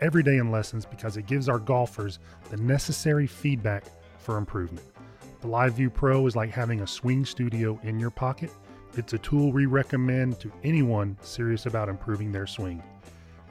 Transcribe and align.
every 0.00 0.22
day 0.22 0.38
in 0.38 0.50
lessons 0.50 0.84
because 0.84 1.16
it 1.16 1.26
gives 1.26 1.48
our 1.48 1.58
golfers 1.58 2.18
the 2.50 2.56
necessary 2.56 3.26
feedback 3.26 3.84
for 4.18 4.36
improvement. 4.36 4.84
The 5.40 5.48
LiveView 5.48 5.94
Pro 5.94 6.26
is 6.26 6.36
like 6.36 6.50
having 6.50 6.80
a 6.80 6.86
swing 6.86 7.24
studio 7.24 7.80
in 7.82 8.00
your 8.00 8.10
pocket. 8.10 8.50
It's 8.96 9.12
a 9.12 9.18
tool 9.18 9.52
we 9.52 9.66
recommend 9.66 10.40
to 10.40 10.50
anyone 10.64 11.16
serious 11.20 11.66
about 11.66 11.88
improving 11.88 12.32
their 12.32 12.46
swing. 12.46 12.82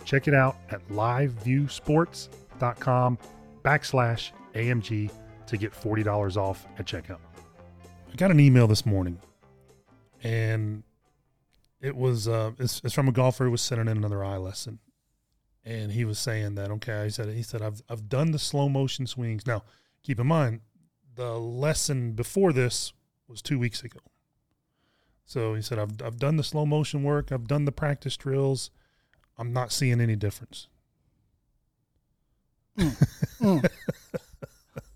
Check 0.03 0.27
it 0.27 0.33
out 0.33 0.57
at 0.69 0.85
liveviewsports.com 0.89 3.17
backslash 3.63 4.31
AMG 4.53 5.11
to 5.47 5.57
get 5.57 5.73
$40 5.73 6.37
off 6.37 6.67
at 6.77 6.85
checkout. 6.85 7.19
I 8.11 8.15
got 8.15 8.31
an 8.31 8.39
email 8.39 8.67
this 8.67 8.85
morning 8.85 9.19
and 10.23 10.83
it 11.81 11.95
was 11.95 12.27
uh, 12.27 12.51
it's, 12.59 12.81
it's 12.83 12.93
from 12.93 13.07
a 13.07 13.11
golfer 13.11 13.45
who 13.45 13.51
was 13.51 13.61
sending 13.61 13.87
in 13.87 13.97
another 13.97 14.23
eye 14.23 14.37
lesson 14.37 14.79
and 15.67 15.91
he 15.91 16.05
was 16.05 16.17
saying 16.17 16.55
that 16.55 16.71
okay 16.71 17.03
he 17.03 17.09
said 17.09 17.27
he 17.29 17.43
said 17.43 17.61
I've 17.61 17.81
I've 17.89 18.07
done 18.07 18.31
the 18.31 18.39
slow 18.39 18.69
motion 18.69 19.05
swings. 19.05 19.45
Now 19.45 19.63
keep 20.01 20.19
in 20.19 20.27
mind 20.27 20.61
the 21.15 21.37
lesson 21.37 22.13
before 22.13 22.53
this 22.53 22.93
was 23.27 23.41
2 23.41 23.59
weeks 23.59 23.83
ago. 23.83 23.99
So 25.25 25.55
he 25.55 25.61
said 25.61 25.77
I've 25.77 26.01
I've 26.01 26.17
done 26.17 26.37
the 26.37 26.43
slow 26.43 26.65
motion 26.65 27.03
work. 27.03 27.31
I've 27.31 27.47
done 27.47 27.65
the 27.65 27.71
practice 27.73 28.15
drills. 28.15 28.71
I'm 29.37 29.51
not 29.51 29.71
seeing 29.71 29.99
any 29.99 30.15
difference. 30.15 30.67
Mm. 32.77 33.07
Mm. 33.41 33.69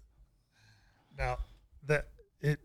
now 1.17 1.37
that 1.85 2.07
it 2.39 2.59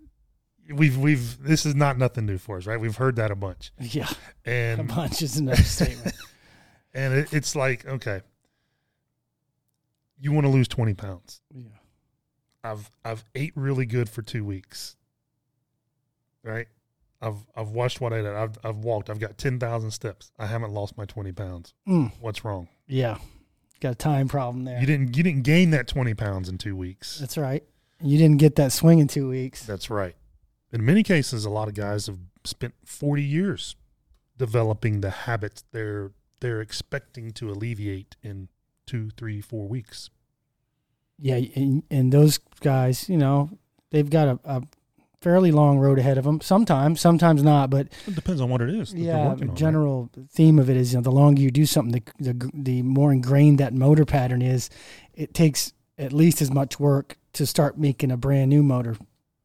we've 0.73 0.97
we've 0.97 1.43
this 1.43 1.67
is 1.67 1.75
not 1.75 1.99
nothing 1.99 2.27
new 2.27 2.39
for 2.39 2.59
us 2.59 2.67
right? 2.67 2.79
We've 2.81 2.97
heard 2.97 3.17
that 3.17 3.33
a 3.33 3.37
bunch. 3.37 3.73
Yeah, 3.81 4.09
And 4.45 4.81
a 4.81 4.85
bunch 4.85 5.23
is 5.23 5.37
another 5.39 5.63
statement. 5.63 6.15
and 6.97 7.15
it, 7.15 7.33
it's 7.33 7.55
like 7.55 7.87
okay. 7.87 8.23
You 10.19 10.33
want 10.33 10.47
to 10.47 10.51
lose 10.51 10.67
20 10.67 10.95
pounds. 10.95 11.43
Yeah. 11.55 11.69
i've 12.65 12.91
i've 13.05 13.23
ate 13.35 13.53
really 13.55 13.87
good 13.87 14.09
for 14.09 14.23
two 14.23 14.45
weeks. 14.45 14.97
Right? 16.43 16.67
I've 17.21 17.45
i've 17.55 17.69
watched 17.69 18.01
what 18.01 18.13
i 18.13 18.17
did. 18.23 18.27
I've, 18.35 18.59
I've 18.65 18.79
walked. 18.79 19.11
I've 19.11 19.21
got 19.21 19.37
10000 19.37 19.91
steps. 19.91 20.33
I 20.39 20.47
haven't 20.47 20.73
lost 20.73 20.97
my 20.97 21.05
20 21.05 21.33
pounds. 21.33 21.75
Mm. 21.87 22.13
what's 22.21 22.45
wrong? 22.45 22.69
Yeah, 22.89 23.19
got 23.81 23.93
a 23.93 23.97
time 23.97 24.29
problem 24.29 24.65
there. 24.65 24.81
you 24.81 24.87
didn't 24.87 25.17
you 25.17 25.23
didn't 25.23 25.43
gain 25.43 25.71
that 25.71 25.87
20 25.87 26.15
pounds 26.15 26.49
in 26.49 26.57
two 26.59 26.75
weeks. 26.75 27.19
That's 27.19 27.37
right. 27.37 27.63
You 28.03 28.19
didn't 28.19 28.39
get 28.39 28.57
that 28.57 28.73
swing 28.73 28.99
in 28.99 29.09
two 29.09 29.29
weeks. 29.29 29.65
that's 29.65 29.91
right. 29.91 30.17
In 30.73 30.85
many 30.85 31.03
cases 31.03 31.45
a 31.45 31.51
lot 31.51 31.69
of 31.69 31.75
guys 31.75 32.07
have 32.07 32.19
spent 32.45 32.75
40 32.85 33.23
years 33.23 33.77
developing 34.39 35.01
the 35.01 35.11
habits 35.11 35.65
they're 35.73 36.13
they're 36.41 36.61
expecting 36.61 37.31
to 37.33 37.51
alleviate 37.51 38.17
in 38.23 38.49
two 38.87 39.11
three 39.17 39.41
four 39.41 39.67
weeks 39.69 40.11
Yeah, 41.19 41.37
and, 41.57 41.83
and 41.91 42.13
those 42.13 42.39
guys, 42.61 43.09
you 43.09 43.17
know, 43.17 43.51
they've 43.91 44.09
got 44.11 44.29
a, 44.29 44.39
a 44.45 44.63
fairly 45.21 45.51
long 45.51 45.79
road 45.79 45.99
ahead 45.99 46.19
of 46.19 46.25
them. 46.25 46.41
Sometimes, 46.41 47.01
sometimes 47.01 47.43
not, 47.43 47.71
but 47.71 47.89
it 48.07 48.15
depends 48.15 48.41
on 48.41 48.49
what 48.51 48.61
it 48.61 48.69
is 48.71 48.93
yeah, 48.95 49.13
the 49.13 49.19
on, 49.19 49.39
right? 49.39 49.55
general 49.55 50.11
theme 50.31 50.59
of 50.59 50.69
it 50.71 50.77
is 50.77 50.93
you 50.93 50.99
know 50.99 51.03
the 51.03 51.11
longer 51.11 51.41
you 51.43 51.51
do 51.51 51.67
something, 51.67 52.03
the, 52.19 52.33
the 52.33 52.51
the 52.55 52.83
more 52.83 53.13
ingrained 53.13 53.59
that 53.59 53.73
motor 53.75 54.05
pattern 54.05 54.43
is. 54.43 54.71
It 55.15 55.33
takes 55.35 55.73
at 55.99 56.13
least 56.13 56.43
as 56.43 56.51
much 56.51 56.79
work 56.79 57.17
to 57.33 57.47
start 57.47 57.79
making 57.79 58.11
a 58.13 58.17
brand 58.17 58.51
new 58.51 58.63
motor 58.63 58.97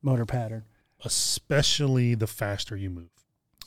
motor 0.03 0.25
pattern. 0.25 0.65
especially 1.05 2.15
the 2.15 2.27
faster 2.27 2.75
you 2.75 2.89
move. 2.89 3.09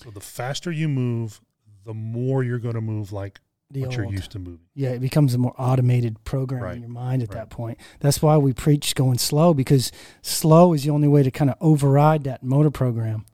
So 0.03 0.11
the 0.11 0.21
faster 0.21 0.71
you 0.71 0.89
move, 0.89 1.41
the 1.85 1.95
more 1.95 2.43
you're 2.43 2.59
going 2.59 2.75
to 2.75 2.81
move 2.81 3.13
like 3.13 3.41
The 3.71 3.83
what 3.83 3.97
you're 3.97 4.07
used 4.11 4.31
to 4.33 4.39
moving. 4.39 4.61
yeah, 4.75 4.91
it 4.91 5.01
becomes 5.01 5.35
a 5.35 5.39
more 5.39 5.55
automated 5.59 6.23
program 6.25 6.63
Right. 6.63 6.77
in 6.77 6.83
your 6.83 6.91
mind 6.91 7.23
at 7.23 7.29
Right. 7.31 7.37
that 7.41 7.51
point. 7.51 7.79
That's 8.01 8.23
why 8.23 8.37
we 8.37 8.53
preach 8.53 8.95
going 8.95 9.19
slow 9.19 9.55
because 9.55 9.93
slow 10.23 10.73
is 10.73 10.85
the 10.85 10.91
only 10.91 11.09
way 11.09 11.23
to 11.23 11.31
kind 11.31 11.51
of 11.51 11.57
override 11.61 12.25
that 12.25 12.43
motor 12.43 12.71
program. 12.71 13.25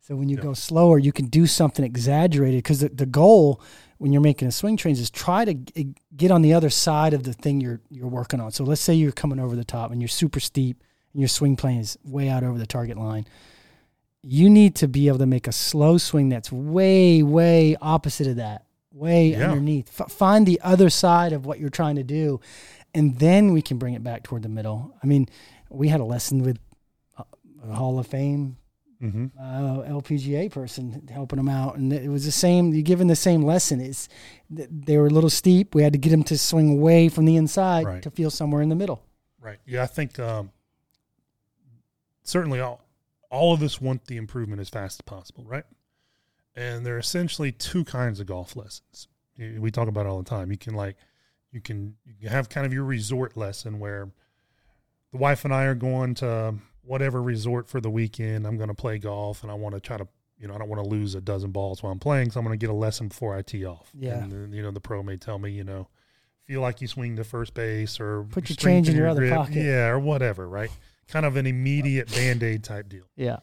So 0.00 0.16
when 0.16 0.28
you 0.28 0.36
Yeah. 0.36 0.42
go 0.42 0.54
slower, 0.54 0.98
you 0.98 1.12
can 1.12 1.26
do 1.26 1.46
something 1.46 1.84
exaggerated 1.84 2.58
because 2.58 2.80
the, 2.80 2.88
the 2.88 3.06
goal 3.06 3.60
when 3.98 4.12
you're 4.12 4.22
making 4.22 4.48
a 4.48 4.52
swing 4.52 4.76
change 4.76 4.98
is 4.98 5.10
try 5.10 5.44
to 5.44 5.54
g- 5.54 5.94
get 6.16 6.30
on 6.30 6.42
the 6.42 6.52
other 6.54 6.70
side 6.70 7.12
of 7.14 7.22
the 7.24 7.32
thing 7.32 7.60
you're 7.60 7.80
you're 7.90 8.08
working 8.08 8.40
on. 8.40 8.50
So 8.50 8.64
let's 8.64 8.80
say 8.80 8.94
you're 8.94 9.12
coming 9.12 9.38
over 9.38 9.54
the 9.54 9.64
top 9.64 9.90
and 9.92 10.00
you're 10.00 10.08
super 10.08 10.40
steep 10.40 10.82
and 11.12 11.20
your 11.20 11.28
swing 11.28 11.54
plane 11.54 11.78
is 11.80 11.98
way 12.04 12.28
out 12.28 12.42
over 12.42 12.58
the 12.58 12.66
target 12.66 12.96
line. 12.96 13.26
You 14.22 14.50
need 14.50 14.74
to 14.76 14.88
be 14.88 15.08
able 15.08 15.18
to 15.18 15.26
make 15.26 15.46
a 15.46 15.52
slow 15.52 15.96
swing 15.98 16.28
that's 16.28 16.52
way 16.52 17.22
way 17.22 17.76
opposite 17.80 18.26
of 18.26 18.36
that 18.36 18.66
way 18.92 19.28
Yeah. 19.30 19.48
underneath. 19.50 20.00
F- 20.00 20.10
find 20.12 20.46
the 20.46 20.60
other 20.62 20.90
side 20.90 21.32
of 21.32 21.46
what 21.46 21.58
you're 21.60 21.70
trying 21.70 21.96
to 21.96 22.02
do, 22.02 22.40
and 22.94 23.18
then 23.18 23.52
we 23.52 23.62
can 23.62 23.78
bring 23.78 23.94
it 23.94 24.02
back 24.04 24.22
toward 24.24 24.42
the 24.42 24.48
middle. 24.48 24.94
I 25.02 25.06
mean, 25.06 25.26
we 25.70 25.88
had 25.88 26.00
a 26.00 26.04
lesson 26.04 26.42
with 26.42 26.58
a 27.16 27.24
a 27.62 27.74
Hall 27.74 27.98
of 27.98 28.06
Fame 28.06 28.56
Mm-hmm. 29.02 29.26
uh, 29.40 29.82
LPGA 30.00 30.50
person 30.50 31.08
helping 31.10 31.38
them 31.38 31.48
out, 31.48 31.76
and 31.78 31.90
it 31.90 32.10
was 32.10 32.26
the 32.26 32.30
same. 32.30 32.74
You 32.74 32.82
given 32.82 33.06
the 33.06 33.16
same 33.16 33.42
lesson. 33.42 33.80
It's 33.80 34.08
they 34.50 34.98
were 34.98 35.06
a 35.06 35.10
little 35.10 35.30
steep. 35.30 35.74
We 35.74 35.82
had 35.82 35.94
to 35.94 35.98
get 35.98 36.10
them 36.10 36.22
to 36.24 36.36
swing 36.36 36.70
away 36.70 37.08
from 37.08 37.24
the 37.24 37.36
inside 37.36 37.86
Right. 37.86 38.02
to 38.02 38.10
feel 38.10 38.28
somewhere 38.30 38.60
in 38.60 38.68
the 38.68 38.74
middle. 38.74 39.02
Right. 39.40 39.58
Yeah, 39.64 39.84
I 39.84 39.86
think 39.86 40.18
um, 40.18 40.50
certainly 42.22 42.60
all 42.60 42.82
all 43.30 43.52
of 43.52 43.62
us 43.62 43.80
want 43.80 44.06
the 44.06 44.16
improvement 44.16 44.60
as 44.60 44.68
fast 44.68 44.96
as 45.00 45.02
possible, 45.02 45.44
right? 45.44 45.64
And 46.56 46.84
there 46.84 46.96
are 46.96 46.98
essentially 46.98 47.52
two 47.52 47.84
kinds 47.84 48.20
of 48.20 48.26
golf 48.26 48.56
lessons. 48.56 49.08
We 49.38 49.70
talk 49.70 49.88
about 49.88 50.04
it 50.06 50.08
all 50.08 50.18
the 50.22 50.28
time. 50.28 50.50
You 50.50 50.58
can 50.58 50.74
like 50.74 50.96
you 51.52 51.60
can 51.60 51.96
you 52.04 52.14
can 52.20 52.28
have 52.28 52.48
kind 52.48 52.66
of 52.66 52.72
your 52.72 52.84
resort 52.84 53.36
lesson 53.36 53.78
where 53.78 54.10
the 55.12 55.18
wife 55.18 55.44
and 55.44 55.54
I 55.54 55.64
are 55.64 55.74
going 55.74 56.14
to 56.16 56.54
whatever 56.82 57.22
resort 57.22 57.68
for 57.68 57.80
the 57.80 57.90
weekend. 57.90 58.46
I'm 58.46 58.56
going 58.56 58.68
to 58.68 58.74
play 58.74 58.98
golf 58.98 59.42
and 59.42 59.50
I 59.50 59.54
want 59.54 59.74
to 59.74 59.80
try 59.80 59.96
to 59.96 60.06
you 60.38 60.48
know 60.48 60.54
I 60.54 60.58
don't 60.58 60.68
want 60.68 60.82
to 60.82 60.88
lose 60.88 61.14
a 61.14 61.20
dozen 61.20 61.52
balls 61.52 61.82
while 61.82 61.92
I'm 61.92 61.98
playing, 61.98 62.32
so 62.32 62.40
I'm 62.40 62.44
going 62.46 62.58
to 62.58 62.62
get 62.62 62.70
a 62.70 62.76
lesson 62.76 63.08
before 63.08 63.34
I 63.36 63.42
tee 63.42 63.64
off. 63.64 63.90
Yeah. 63.94 64.22
And 64.22 64.30
then, 64.32 64.52
you 64.52 64.62
know 64.62 64.70
the 64.72 64.80
pro 64.80 65.02
may 65.02 65.16
tell 65.16 65.38
me 65.38 65.52
you 65.52 65.64
know 65.64 65.88
feel 66.44 66.60
like 66.60 66.80
you 66.80 66.88
swing 66.88 67.16
to 67.16 67.24
first 67.24 67.54
base 67.54 68.00
or 68.00 68.24
Put 68.24 68.48
your 68.50 68.56
change 68.56 68.88
in 68.88 68.96
your 68.96 69.06
other 69.06 69.20
grip. 69.20 69.34
pocket. 69.34 69.54
Yeah, 69.54 69.86
or 69.88 70.00
whatever, 70.00 70.48
right? 70.48 70.70
Kind 71.10 71.26
of 71.26 71.36
an 71.36 71.46
immediate 71.46 72.10
band 72.10 72.42
aid 72.42 72.62
type 72.64 72.88
deal. 72.88 73.04
Yeah, 73.16 73.38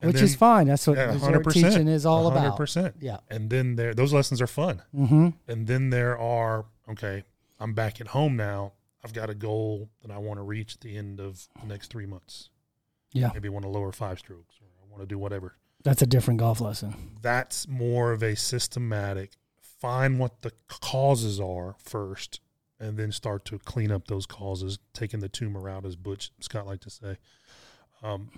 And 0.00 0.08
which 0.08 0.16
then- 0.16 0.24
is 0.24 0.34
fine. 0.34 0.66
That's 0.68 0.86
what 0.86 0.96
Yeah, 0.96 1.12
resort 1.12 1.34
100%, 1.44 1.52
teaching 1.52 1.88
is 1.88 2.06
all 2.06 2.26
about. 2.28 2.56
100%. 2.58 2.94
Yeah. 3.00 3.18
And 3.28 3.50
then 3.50 3.76
there, 3.76 3.94
those 3.94 4.12
lessons 4.12 4.40
are 4.40 4.46
fun. 4.46 4.82
Mm-hmm. 4.96 5.28
And 5.46 5.66
then 5.66 5.90
there 5.90 6.18
are, 6.18 6.64
okay, 6.88 7.24
I'm 7.58 7.74
back 7.74 8.00
at 8.00 8.08
home 8.08 8.36
now. 8.36 8.72
I've 9.04 9.12
got 9.12 9.30
a 9.30 9.34
goal 9.34 9.88
that 10.02 10.10
I 10.10 10.18
want 10.18 10.38
to 10.38 10.42
reach 10.42 10.74
at 10.74 10.80
the 10.80 10.96
end 10.96 11.20
of 11.20 11.46
the 11.60 11.66
next 11.66 11.88
three 11.90 12.06
months. 12.06 12.50
Yeah. 13.12 13.30
Maybe 13.34 13.48
I 13.48 13.50
want 13.50 13.64
to 13.64 13.70
lower 13.70 13.92
five 13.92 14.18
strokes 14.18 14.56
or 14.60 14.66
I 14.82 14.90
want 14.90 15.02
to 15.02 15.06
do 15.06 15.18
whatever. 15.18 15.54
That's 15.82 16.02
a 16.02 16.06
different 16.06 16.40
golf 16.40 16.60
lesson. 16.60 16.94
That's 17.22 17.66
more 17.66 18.12
of 18.12 18.22
a 18.22 18.36
systematic, 18.36 19.32
find 19.62 20.18
what 20.18 20.42
the 20.42 20.52
causes 20.68 21.40
are 21.40 21.76
first 21.82 22.40
and 22.80 22.96
then 22.96 23.12
start 23.12 23.44
to 23.44 23.58
clean 23.58 23.92
up 23.92 24.08
those 24.08 24.26
causes, 24.26 24.78
taking 24.94 25.20
the 25.20 25.28
tumor 25.28 25.68
out, 25.68 25.84
as 25.84 25.96
Butch 25.96 26.32
Scott 26.40 26.66
like 26.66 26.80
to 26.80 26.90
say. 26.90 27.18
Um, 28.02 28.30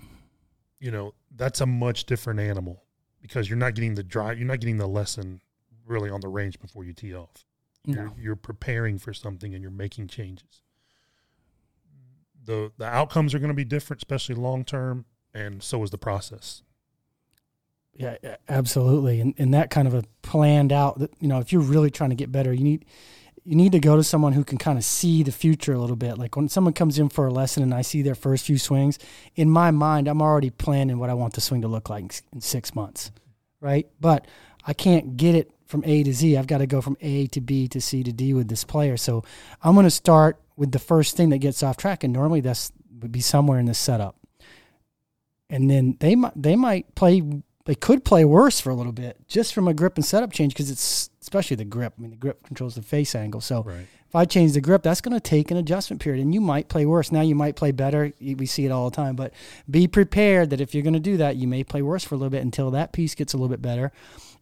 you 0.79 0.91
know, 0.91 1.13
that's 1.33 1.61
a 1.61 1.65
much 1.65 2.05
different 2.05 2.41
animal 2.41 2.83
because 3.21 3.49
you're 3.49 3.57
not 3.57 3.73
getting 3.73 3.95
the 3.95 4.03
drive, 4.03 4.37
you're 4.37 4.47
not 4.47 4.59
getting 4.59 4.77
the 4.77 4.87
lesson 4.87 5.39
really 5.85 6.09
on 6.09 6.19
the 6.19 6.27
range 6.27 6.59
before 6.59 6.83
you 6.83 6.93
tee 6.93 7.15
off. 7.15 7.45
You're, 7.85 8.13
you're 8.17 8.35
preparing 8.35 8.97
for 8.97 9.13
something 9.13 9.53
and 9.53 9.61
you're 9.61 9.71
making 9.71 10.07
changes. 10.07 10.61
The 12.45 12.71
the 12.77 12.85
outcomes 12.85 13.33
are 13.33 13.39
going 13.39 13.49
to 13.49 13.55
be 13.55 13.63
different, 13.63 14.01
especially 14.01 14.35
long 14.35 14.65
term, 14.65 15.05
and 15.33 15.63
so 15.63 15.81
is 15.83 15.91
the 15.91 15.97
process. 15.97 16.61
Yeah, 17.93 18.17
absolutely. 18.49 19.21
And 19.21 19.33
and 19.37 19.53
that 19.53 19.69
kind 19.69 19.87
of 19.87 19.93
a 19.93 20.03
planned 20.21 20.73
out. 20.73 20.99
that, 20.99 21.11
You 21.19 21.27
know, 21.29 21.39
if 21.39 21.53
you're 21.53 21.61
really 21.61 21.91
trying 21.91 22.09
to 22.09 22.15
get 22.15 22.31
better, 22.31 22.53
you 22.53 22.63
need 22.63 22.85
you 23.45 23.55
need 23.55 23.73
to 23.73 23.79
go 23.79 23.95
to 23.95 24.03
someone 24.03 24.33
who 24.33 24.43
can 24.43 24.57
kind 24.57 24.77
of 24.77 24.83
see 24.83 25.21
the 25.23 25.31
future 25.31 25.73
a 25.73 25.79
little 25.79 25.95
bit. 25.95 26.17
Like 26.17 26.35
when 26.35 26.47
someone 26.49 26.73
comes 26.73 26.97
in 26.97 27.09
for 27.09 27.27
a 27.27 27.33
lesson 27.33 27.61
and 27.63 27.73
I 27.73 27.81
see 27.81 28.01
their 28.01 28.15
first 28.15 28.45
few 28.45 28.57
swings, 28.57 28.97
in 29.35 29.49
my 29.49 29.71
mind, 29.71 30.07
I'm 30.07 30.21
already 30.21 30.49
planning 30.49 30.97
what 30.97 31.09
I 31.09 31.13
want 31.13 31.33
the 31.33 31.41
swing 31.41 31.61
to 31.61 31.67
look 31.67 31.89
like 31.89 32.21
in 32.31 32.41
six 32.41 32.73
months, 32.73 33.11
right? 33.59 33.87
But 33.99 34.27
I 34.65 34.73
can't 34.73 35.17
get 35.17 35.35
it 35.35 35.51
from 35.65 35.83
A 35.85 36.03
to 36.03 36.13
Z. 36.13 36.37
I've 36.37 36.47
got 36.47 36.59
to 36.59 36.67
go 36.67 36.81
from 36.81 36.97
A 37.01 37.27
to 37.27 37.41
B 37.41 37.67
to 37.69 37.81
C 37.81 38.03
to 38.03 38.13
D 38.13 38.33
with 38.33 38.47
this 38.47 38.63
player. 38.63 38.95
So 38.95 39.23
I'm 39.61 39.73
going 39.73 39.85
to 39.85 39.91
start 39.91 40.39
with 40.55 40.71
the 40.71 40.79
first 40.79 41.17
thing 41.17 41.29
that 41.29 41.39
gets 41.39 41.63
off 41.63 41.77
track, 41.77 42.03
and 42.03 42.13
normally 42.13 42.41
that's 42.41 42.71
would 43.01 43.11
be 43.11 43.21
somewhere 43.21 43.59
in 43.59 43.65
the 43.65 43.73
setup. 43.73 44.15
And 45.49 45.69
then 45.69 45.97
they 45.99 46.15
might 46.15 46.33
they 46.41 46.55
might 46.55 46.95
play 46.95 47.21
they 47.65 47.75
could 47.75 48.03
play 48.03 48.25
worse 48.25 48.59
for 48.59 48.69
a 48.69 48.75
little 48.75 48.91
bit 48.91 49.17
just 49.27 49.53
from 49.53 49.67
a 49.67 49.73
grip 49.73 49.95
and 49.95 50.03
setup 50.05 50.31
change 50.33 50.53
because 50.53 50.69
it's 50.69 51.09
especially 51.21 51.55
the 51.55 51.65
grip. 51.65 51.93
I 51.97 52.01
mean, 52.01 52.11
the 52.11 52.17
grip 52.17 52.45
controls 52.45 52.75
the 52.75 52.81
face 52.81 53.15
angle. 53.15 53.39
So 53.39 53.63
Right. 53.63 53.87
if 54.07 54.15
I 54.15 54.25
change 54.25 54.51
the 54.51 54.59
grip, 54.61 54.83
that's 54.83 54.99
going 54.99 55.13
to 55.13 55.21
take 55.21 55.49
an 55.49 55.55
adjustment 55.57 56.01
period, 56.01 56.21
and 56.21 56.33
you 56.33 56.41
might 56.41 56.67
play 56.67 56.85
worse. 56.85 57.11
Now 57.11 57.21
you 57.21 57.35
might 57.35 57.55
play 57.55 57.71
better. 57.71 58.11
We 58.21 58.45
see 58.45 58.65
it 58.65 58.71
all 58.71 58.89
the 58.89 58.95
time, 58.95 59.15
but 59.15 59.33
be 59.69 59.87
prepared 59.87 60.49
that 60.49 60.59
if 60.59 60.73
you're 60.75 60.83
going 60.83 60.93
to 60.93 60.99
do 60.99 61.15
that, 61.17 61.37
you 61.37 61.47
may 61.47 61.63
play 61.63 61.81
worse 61.81 62.03
for 62.03 62.15
a 62.15 62.17
little 62.17 62.29
bit 62.29 62.41
until 62.43 62.69
that 62.71 62.91
piece 62.91 63.15
gets 63.15 63.33
a 63.33 63.37
little 63.37 63.49
bit 63.49 63.61
better, 63.61 63.91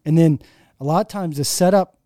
and 0.04 0.18
then 0.18 0.40
a 0.80 0.84
lot 0.84 1.00
of 1.00 1.08
times 1.08 1.36
the 1.36 1.44
setup 1.44 1.96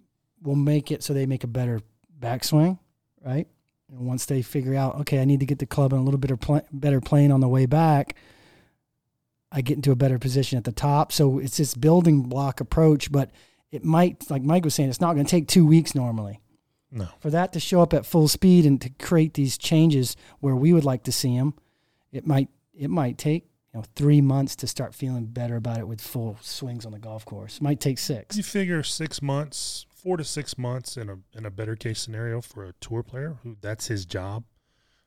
will 0.43 0.55
make 0.55 0.91
it 0.93 1.03
so 1.03 1.15
they 1.15 1.25
make 1.25 1.43
a 1.45 1.49
better 1.49 1.81
backswing, 2.21 2.79
right? 3.25 3.49
And 3.91 4.01
once 4.07 4.27
they 4.27 4.43
figure 4.43 4.75
out, 4.75 4.97
okay, 5.01 5.21
I 5.21 5.25
need 5.25 5.41
to 5.41 5.47
get 5.47 5.59
the 5.59 5.67
club 5.67 5.93
in 5.95 5.99
a 5.99 6.03
little 6.03 6.19
bit 6.21 6.31
of 6.31 6.41
pl- 6.41 6.67
better 6.73 7.01
plane 7.01 7.33
on 7.33 7.41
the 7.41 7.49
way 7.49 7.65
back, 7.65 8.15
I 9.57 9.63
get 9.63 9.77
into 9.77 9.91
a 9.91 9.97
better 9.97 10.19
position 10.19 10.59
at 10.59 10.65
the 10.65 10.71
top. 10.73 11.11
So 11.13 11.39
it's 11.39 11.57
this 11.57 11.75
building 11.75 12.23
block 12.25 12.61
approach, 12.61 13.11
but 13.11 13.31
it 13.73 13.83
might, 13.85 14.31
like 14.31 14.43
Mike 14.43 14.65
was 14.65 14.75
saying, 14.75 14.91
it's 14.91 15.01
not 15.01 15.15
going 15.15 15.25
to 15.25 15.31
take 15.31 15.49
two 15.49 15.67
weeks 15.67 15.95
normally 15.95 16.41
No. 16.93 17.09
for 17.21 17.31
that 17.31 17.55
to 17.55 17.61
show 17.61 17.81
up 17.81 17.95
at 17.95 18.05
full 18.05 18.29
speed 18.29 18.67
and 18.67 18.79
to 18.83 18.91
create 18.91 19.33
these 19.33 19.57
changes 19.57 20.15
where 20.41 20.55
we 20.55 20.75
would 20.75 20.85
like 20.85 21.05
to 21.05 21.13
see 21.13 21.37
them, 21.37 21.55
it 22.13 22.27
might 22.27 22.49
it 22.79 22.91
might 22.91 23.17
take 23.17 23.45
you 23.73 23.81
know 23.81 23.85
three 23.95 24.21
months 24.21 24.55
to 24.57 24.67
start 24.67 24.95
feeling 24.95 25.25
better 25.25 25.57
about 25.57 25.79
it 25.79 25.89
with 25.89 26.01
full 26.03 26.37
swings 26.43 26.85
on 26.85 26.93
the 26.93 26.99
golf 26.99 27.25
course. 27.25 27.57
It 27.57 27.63
might 27.63 27.81
take 27.81 27.97
six. 27.99 28.37
You 28.37 28.43
figure 28.43 28.83
six 28.83 29.23
months, 29.23 29.87
four 29.95 30.19
to 30.19 30.25
six 30.25 30.59
months 30.59 30.99
in 30.99 31.09
a 31.09 31.17
in 31.35 31.47
a 31.47 31.51
better 31.51 31.77
case 31.77 31.99
scenario 32.01 32.43
for 32.43 32.65
a 32.65 32.73
tour 32.81 33.03
player 33.03 33.39
who 33.43 33.57
that's 33.63 33.87
his 33.87 34.05
job, 34.05 34.45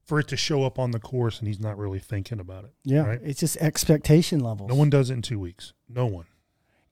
for 0.10 0.20
it 0.20 0.28
to 0.28 0.36
show 0.36 0.64
up 0.64 0.78
on 0.78 0.92
the 0.92 1.00
course 1.00 1.40
and 1.40 1.48
he's 1.48 1.60
not 1.60 1.78
really 1.78 2.00
thinking 2.00 2.40
about 2.40 2.66
it. 2.66 2.72
Yeah, 2.84 3.06
Right. 3.06 3.20
it's 3.24 3.40
just 3.40 3.56
expectation 3.58 4.42
levels. 4.42 4.68
No 4.70 4.76
one 4.76 4.90
does 4.90 5.10
it 5.10 5.14
in 5.14 5.22
two 5.22 5.40
weeks. 5.40 5.72
No 5.88 6.06
one. 6.08 6.26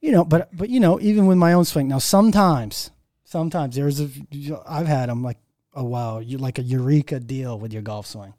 you 0.00 0.12
know, 0.12 0.24
but 0.24 0.48
but 0.56 0.70
you 0.70 0.80
know, 0.80 0.98
even 1.00 1.26
with 1.26 1.36
my 1.36 1.52
own 1.52 1.64
swing 1.66 1.88
now, 1.88 1.98
sometimes 1.98 2.90
sometimes 3.24 3.74
there's 3.74 4.00
a 4.00 4.08
I've 4.66 4.86
had 4.86 5.08
them 5.10 5.22
like 5.22 5.36
oh 5.74 5.84
wow, 5.84 6.18
you 6.20 6.38
like 6.38 6.58
a 6.58 6.62
eureka 6.62 7.20
deal 7.20 7.58
with 7.58 7.72
your 7.72 7.82
golf 7.82 8.06
swing. 8.06 8.32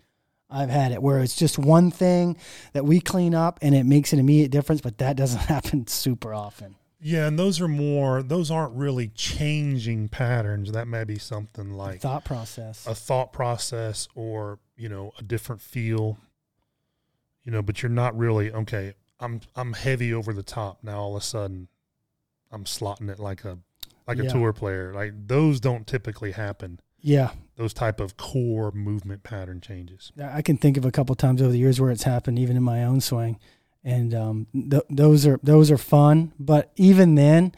I've 0.50 0.70
had 0.72 0.92
it 0.94 1.02
where 1.04 1.20
it's 1.20 1.36
just 1.36 1.60
one 1.60 1.92
thing 1.92 2.36
that 2.74 2.84
we 2.84 3.00
clean 3.02 3.36
up 3.36 3.60
and 3.62 3.76
it 3.76 3.86
makes 3.86 4.14
an 4.14 4.20
immediate 4.20 4.50
difference, 4.52 4.81
but 4.81 4.98
that 4.98 5.16
doesn't 5.16 5.40
happen 5.56 5.86
super 5.88 6.34
often. 6.34 6.76
Yeah, 7.01 7.28
and 7.28 7.40
those 7.40 7.62
are 7.62 7.68
more. 7.68 8.22
Those 8.22 8.51
aren't 8.51 8.74
really 8.75 9.07
changing 9.10 10.10
patterns. 10.10 10.72
That 10.74 10.88
may 10.88 11.06
be 11.06 11.18
something 11.18 11.72
like 11.74 12.01
Thought 12.01 12.25
process. 12.25 12.86
a 12.86 12.94
thought 12.94 13.31
process 13.31 14.07
or 14.16 14.60
you 14.75 14.90
know 14.90 15.12
a 15.18 15.24
different 15.24 15.62
feel. 15.62 16.18
You 17.44 17.51
know, 17.54 17.62
but 17.62 17.81
you're 17.81 17.90
not 17.90 18.18
really 18.18 18.51
okay. 18.51 18.94
I'm 19.19 19.42
I'm 19.56 19.74
heavy 19.74 20.13
over 20.13 20.34
the 20.34 20.44
top 20.44 20.80
now. 20.84 21.00
All 21.00 21.16
of 21.16 21.22
a 21.22 21.25
sudden, 21.25 21.69
I'm 22.51 22.66
slotting 22.66 23.10
it 23.10 23.19
like 23.19 23.45
a 23.45 23.60
like 24.07 24.19
a 24.19 24.24
Yeah. 24.25 24.30
tour 24.34 24.52
player. 24.54 24.94
Like 24.94 25.13
those 25.28 25.60
don't 25.60 25.88
typically 25.88 26.31
happen. 26.34 26.80
Yeah, 27.02 27.31
Those 27.56 27.74
type 27.74 28.02
of 28.02 28.18
core 28.18 28.74
movement 28.74 29.24
pattern 29.24 29.62
changes. 29.62 30.12
I 30.22 30.42
can 30.42 30.57
think 30.57 30.75
of 30.75 30.84
a 30.84 30.92
couple 30.92 31.16
times 31.16 31.42
over 31.42 31.50
the 31.50 31.57
years 31.57 31.80
where 31.80 31.92
it's 31.92 32.04
happened, 32.04 32.38
even 32.38 32.57
in 32.57 32.63
my 32.63 32.84
own 32.84 33.00
swing, 33.00 33.40
and 33.84 34.14
um, 34.14 34.48
th- 34.54 34.84
those 34.90 35.26
are 35.26 35.40
those 35.44 35.72
are 35.72 35.78
fun. 35.78 36.34
But 36.40 36.72
even 36.76 37.16
then, 37.16 37.54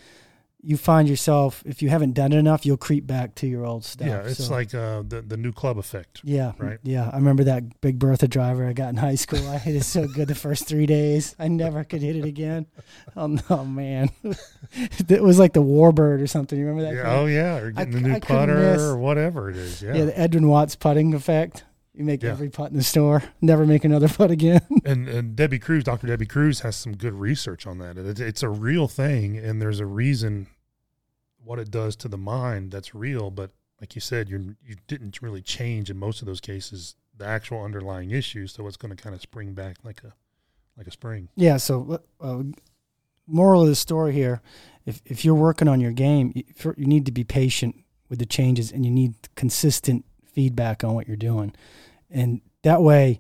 you 0.64 0.78
find 0.78 1.10
yourself 1.10 1.64
if 1.66 1.82
you 1.82 1.90
haven't 1.90 2.14
done 2.14 2.32
it 2.32 2.38
enough, 2.38 2.66
you'll 2.68 2.78
creep 2.78 3.08
back 3.08 3.34
to 3.36 3.48
your 3.48 3.66
old 3.66 3.84
stuff. 3.84 4.08
yeah, 4.08 4.22
it's 4.22 4.46
So, 4.46 4.54
like 4.54 4.74
uh, 4.76 5.02
the 5.08 5.24
the 5.24 5.36
new 5.38 5.52
club 5.52 5.80
effect. 5.80 6.22
yeah, 6.24 6.52
right. 6.60 6.78
Yeah, 6.84 7.10
I 7.12 7.16
remember 7.16 7.44
that 7.46 7.82
Big 7.82 7.98
Bertha 7.98 8.28
driver 8.28 8.68
I 8.68 8.74
got 8.74 8.90
in 8.90 8.98
high 8.98 9.16
school. 9.16 9.46
I 9.50 9.58
hit 9.58 9.76
it 9.76 9.84
so 9.84 10.08
good 10.08 10.28
the 10.28 10.36
first 10.36 10.68
three 10.68 10.86
days. 10.86 11.36
I 11.40 11.48
never 11.48 11.84
could 11.84 12.04
hit 12.04 12.16
it 12.16 12.26
again. 12.26 12.68
Oh 13.16 13.26
no, 13.50 13.66
man! 13.66 14.12
it 15.10 15.24
was 15.24 15.40
like 15.40 15.54
the 15.54 15.64
Warbird 15.64 16.22
or 16.22 16.28
something. 16.28 16.58
You 16.60 16.68
remember 16.68 16.90
that? 16.92 16.96
Yeah, 17.04 17.20
oh 17.20 17.26
yeah, 17.26 17.58
or 17.58 17.68
I 17.76 17.84
getting 17.86 17.94
the 17.94 18.02
new 18.10 18.16
I 18.16 18.20
putter 18.20 18.80
or 18.80 18.98
whatever 18.98 19.50
it 19.50 19.56
is. 19.58 19.82
Yeah, 19.82 19.96
yeah, 19.96 20.06
the 20.06 20.20
Edwin 20.20 20.48
Watts 20.48 20.76
putting 20.76 21.16
effect. 21.16 21.64
You 21.94 22.04
make 22.06 22.24
Yeah. 22.24 22.32
every 22.32 22.50
putt 22.50 22.72
in 22.72 22.78
the 22.78 22.84
store, 22.84 23.22
never 23.42 23.66
make 23.66 23.84
another 23.84 24.08
putt 24.18 24.32
again. 24.32 24.62
and 24.86 25.08
and 25.10 25.36
Debbie 25.36 25.60
Crews, 25.60 25.84
Dr. 25.84 26.08
Debbie 26.08 26.26
Crews 26.26 26.62
has 26.62 26.76
some 26.76 26.96
good 26.96 27.14
research 27.14 27.68
on 27.68 27.80
that. 27.80 27.98
It's, 27.98 28.20
it's 28.20 28.44
a 28.44 28.50
real 28.50 28.88
thing, 28.88 29.38
and 29.38 29.62
there's 29.62 29.80
a 29.80 29.86
reason 29.86 30.48
what 31.44 31.60
it 31.60 31.70
does 31.72 31.96
to 31.98 32.08
the 32.08 32.18
mind 32.18 32.72
that's 32.72 32.96
real. 32.96 33.30
But 33.32 33.52
like 33.82 33.94
you 33.96 34.02
said, 34.02 34.30
you 34.30 34.56
you 34.66 34.76
didn't 34.88 35.22
really 35.22 35.42
change 35.42 35.90
in 35.90 35.98
most 35.98 36.22
of 36.22 36.28
those 36.28 36.40
cases 36.40 36.96
the 37.18 37.26
actual 37.28 37.64
underlying 37.64 38.12
issues, 38.12 38.54
so 38.54 38.66
it's 38.68 38.78
going 38.78 38.96
to 38.96 39.02
kind 39.04 39.14
of 39.14 39.22
spring 39.22 39.54
back 39.54 39.78
like 39.84 40.02
a 40.04 40.14
like 40.78 40.88
a 40.88 40.92
spring. 40.92 41.28
Yeah. 41.36 41.58
So, 41.58 42.00
uh, 42.22 42.44
moral 43.28 43.64
of 43.64 43.68
the 43.68 43.76
story 43.76 44.14
here: 44.14 44.42
if 44.86 45.02
if 45.06 45.26
you're 45.26 45.36
working 45.36 45.68
on 45.68 45.82
your 45.82 45.92
game, 45.92 46.32
you, 46.36 46.44
you 46.78 46.86
need 46.86 47.06
to 47.06 47.12
be 47.12 47.26
patient 47.26 47.76
with 48.08 48.20
the 48.20 48.26
changes, 48.26 48.72
and 48.72 48.86
you 48.86 48.92
need 48.92 49.16
consistent 49.36 50.06
feedback 50.34 50.84
on 50.84 50.94
what 50.94 51.08
you're 51.08 51.18
doing, 51.18 51.54
and 52.10 52.42
that 52.64 52.82
way. 52.82 53.20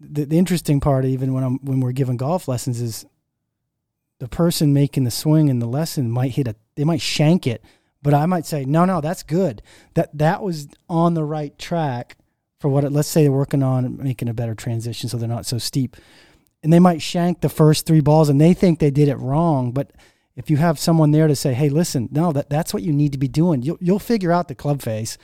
The, 0.00 0.26
the 0.26 0.38
interesting 0.38 0.78
part, 0.78 1.04
even 1.04 1.34
when 1.34 1.42
I'm 1.42 1.58
when 1.64 1.80
we're 1.80 1.90
giving 1.90 2.16
golf 2.16 2.46
lessons, 2.46 2.80
is 2.80 3.04
the 4.20 4.28
person 4.28 4.72
making 4.72 5.02
the 5.02 5.10
swing 5.10 5.48
in 5.48 5.58
the 5.58 5.66
lesson 5.66 6.08
might 6.08 6.32
hit 6.32 6.46
a 6.46 6.54
they 6.76 6.84
might 6.84 7.00
shank 7.00 7.48
it, 7.48 7.64
but 8.00 8.14
I 8.14 8.24
might 8.26 8.46
say 8.46 8.64
no, 8.64 8.84
no, 8.84 9.00
that's 9.00 9.24
good. 9.24 9.60
That 9.94 10.16
that 10.16 10.40
was 10.40 10.68
on 10.88 11.14
the 11.14 11.24
right 11.24 11.58
track 11.58 12.16
for 12.60 12.68
what 12.68 12.84
it. 12.84 12.92
Let's 12.92 13.08
say 13.08 13.22
they're 13.22 13.32
working 13.32 13.64
on 13.64 13.96
making 13.96 14.28
a 14.28 14.34
better 14.34 14.54
transition, 14.54 15.08
so 15.08 15.16
they're 15.16 15.28
not 15.28 15.46
so 15.46 15.58
steep 15.58 15.96
and 16.62 16.72
they 16.72 16.80
might 16.80 17.02
shank 17.02 17.40
the 17.40 17.48
first 17.48 17.86
three 17.86 18.00
balls 18.00 18.28
and 18.28 18.40
they 18.40 18.54
think 18.54 18.78
they 18.78 18.90
did 18.90 19.08
it 19.08 19.16
wrong 19.16 19.72
but 19.72 19.90
if 20.36 20.50
you 20.50 20.56
have 20.56 20.78
someone 20.78 21.10
there 21.10 21.28
to 21.28 21.36
say 21.36 21.54
hey 21.54 21.68
listen 21.68 22.08
no 22.10 22.32
that, 22.32 22.50
that's 22.50 22.74
what 22.74 22.82
you 22.82 22.92
need 22.92 23.12
to 23.12 23.18
be 23.18 23.28
doing 23.28 23.62
you'll, 23.62 23.78
you'll 23.80 23.98
figure 23.98 24.32
out 24.32 24.48
the 24.48 24.54
club 24.54 24.82
face 24.82 25.18